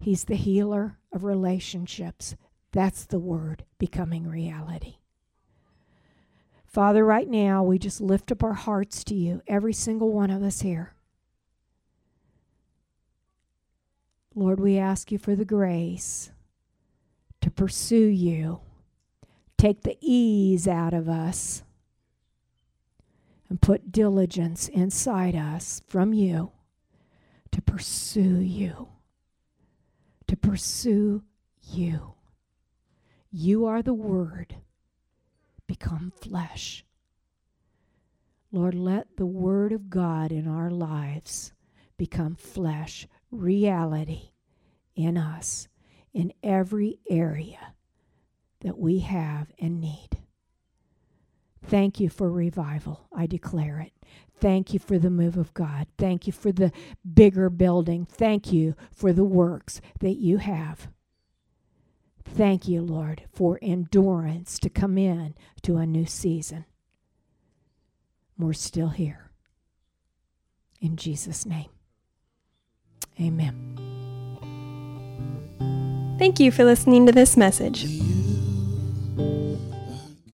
He's 0.00 0.24
the 0.24 0.36
healer 0.36 0.98
of 1.12 1.24
relationships. 1.24 2.36
That's 2.72 3.04
the 3.04 3.18
word 3.18 3.64
becoming 3.78 4.26
reality. 4.26 4.96
Father, 6.66 7.04
right 7.04 7.28
now, 7.28 7.62
we 7.62 7.78
just 7.78 8.00
lift 8.00 8.30
up 8.30 8.42
our 8.42 8.54
hearts 8.54 9.02
to 9.04 9.14
you, 9.14 9.42
every 9.46 9.72
single 9.72 10.12
one 10.12 10.30
of 10.30 10.42
us 10.42 10.60
here. 10.60 10.92
Lord, 14.34 14.60
we 14.60 14.78
ask 14.78 15.10
you 15.10 15.18
for 15.18 15.34
the 15.34 15.44
grace 15.44 16.30
to 17.40 17.50
pursue 17.50 18.06
you. 18.06 18.60
Take 19.56 19.82
the 19.82 19.96
ease 20.00 20.68
out 20.68 20.94
of 20.94 21.08
us 21.08 21.62
and 23.48 23.60
put 23.60 23.92
diligence 23.92 24.68
inside 24.68 25.34
us 25.34 25.82
from 25.86 26.12
you 26.12 26.52
to 27.50 27.62
pursue 27.62 28.40
you. 28.40 28.88
To 30.26 30.36
pursue 30.36 31.22
you. 31.62 32.14
You 33.30 33.66
are 33.66 33.82
the 33.82 33.94
Word 33.94 34.56
become 35.66 36.12
flesh. 36.20 36.84
Lord, 38.50 38.74
let 38.74 39.16
the 39.16 39.26
Word 39.26 39.72
of 39.72 39.90
God 39.90 40.32
in 40.32 40.48
our 40.48 40.70
lives 40.70 41.52
become 41.96 42.34
flesh, 42.34 43.06
reality 43.30 44.30
in 44.96 45.18
us, 45.18 45.68
in 46.12 46.32
every 46.42 46.98
area 47.10 47.74
that 48.60 48.78
we 48.78 49.00
have 49.00 49.52
and 49.58 49.80
need. 49.80 50.08
Thank 51.68 52.00
you 52.00 52.08
for 52.08 52.30
revival. 52.30 53.06
I 53.14 53.26
declare 53.26 53.78
it. 53.80 53.92
Thank 54.40 54.72
you 54.72 54.78
for 54.78 54.98
the 54.98 55.10
move 55.10 55.36
of 55.36 55.52
God. 55.52 55.86
Thank 55.98 56.26
you 56.26 56.32
for 56.32 56.50
the 56.50 56.72
bigger 57.14 57.50
building. 57.50 58.06
Thank 58.06 58.52
you 58.52 58.74
for 58.90 59.12
the 59.12 59.24
works 59.24 59.80
that 60.00 60.14
you 60.14 60.38
have. 60.38 60.88
Thank 62.24 62.68
you, 62.68 62.80
Lord, 62.80 63.24
for 63.32 63.58
endurance 63.60 64.58
to 64.60 64.70
come 64.70 64.96
in 64.96 65.34
to 65.62 65.76
a 65.76 65.86
new 65.86 66.06
season. 66.06 66.64
We're 68.38 68.52
still 68.54 68.90
here. 68.90 69.30
In 70.80 70.96
Jesus' 70.96 71.44
name. 71.44 71.70
Amen. 73.20 73.74
Thank 76.18 76.40
you 76.40 76.50
for 76.50 76.64
listening 76.64 77.06
to 77.06 77.12
this 77.12 77.36
message. 77.36 77.86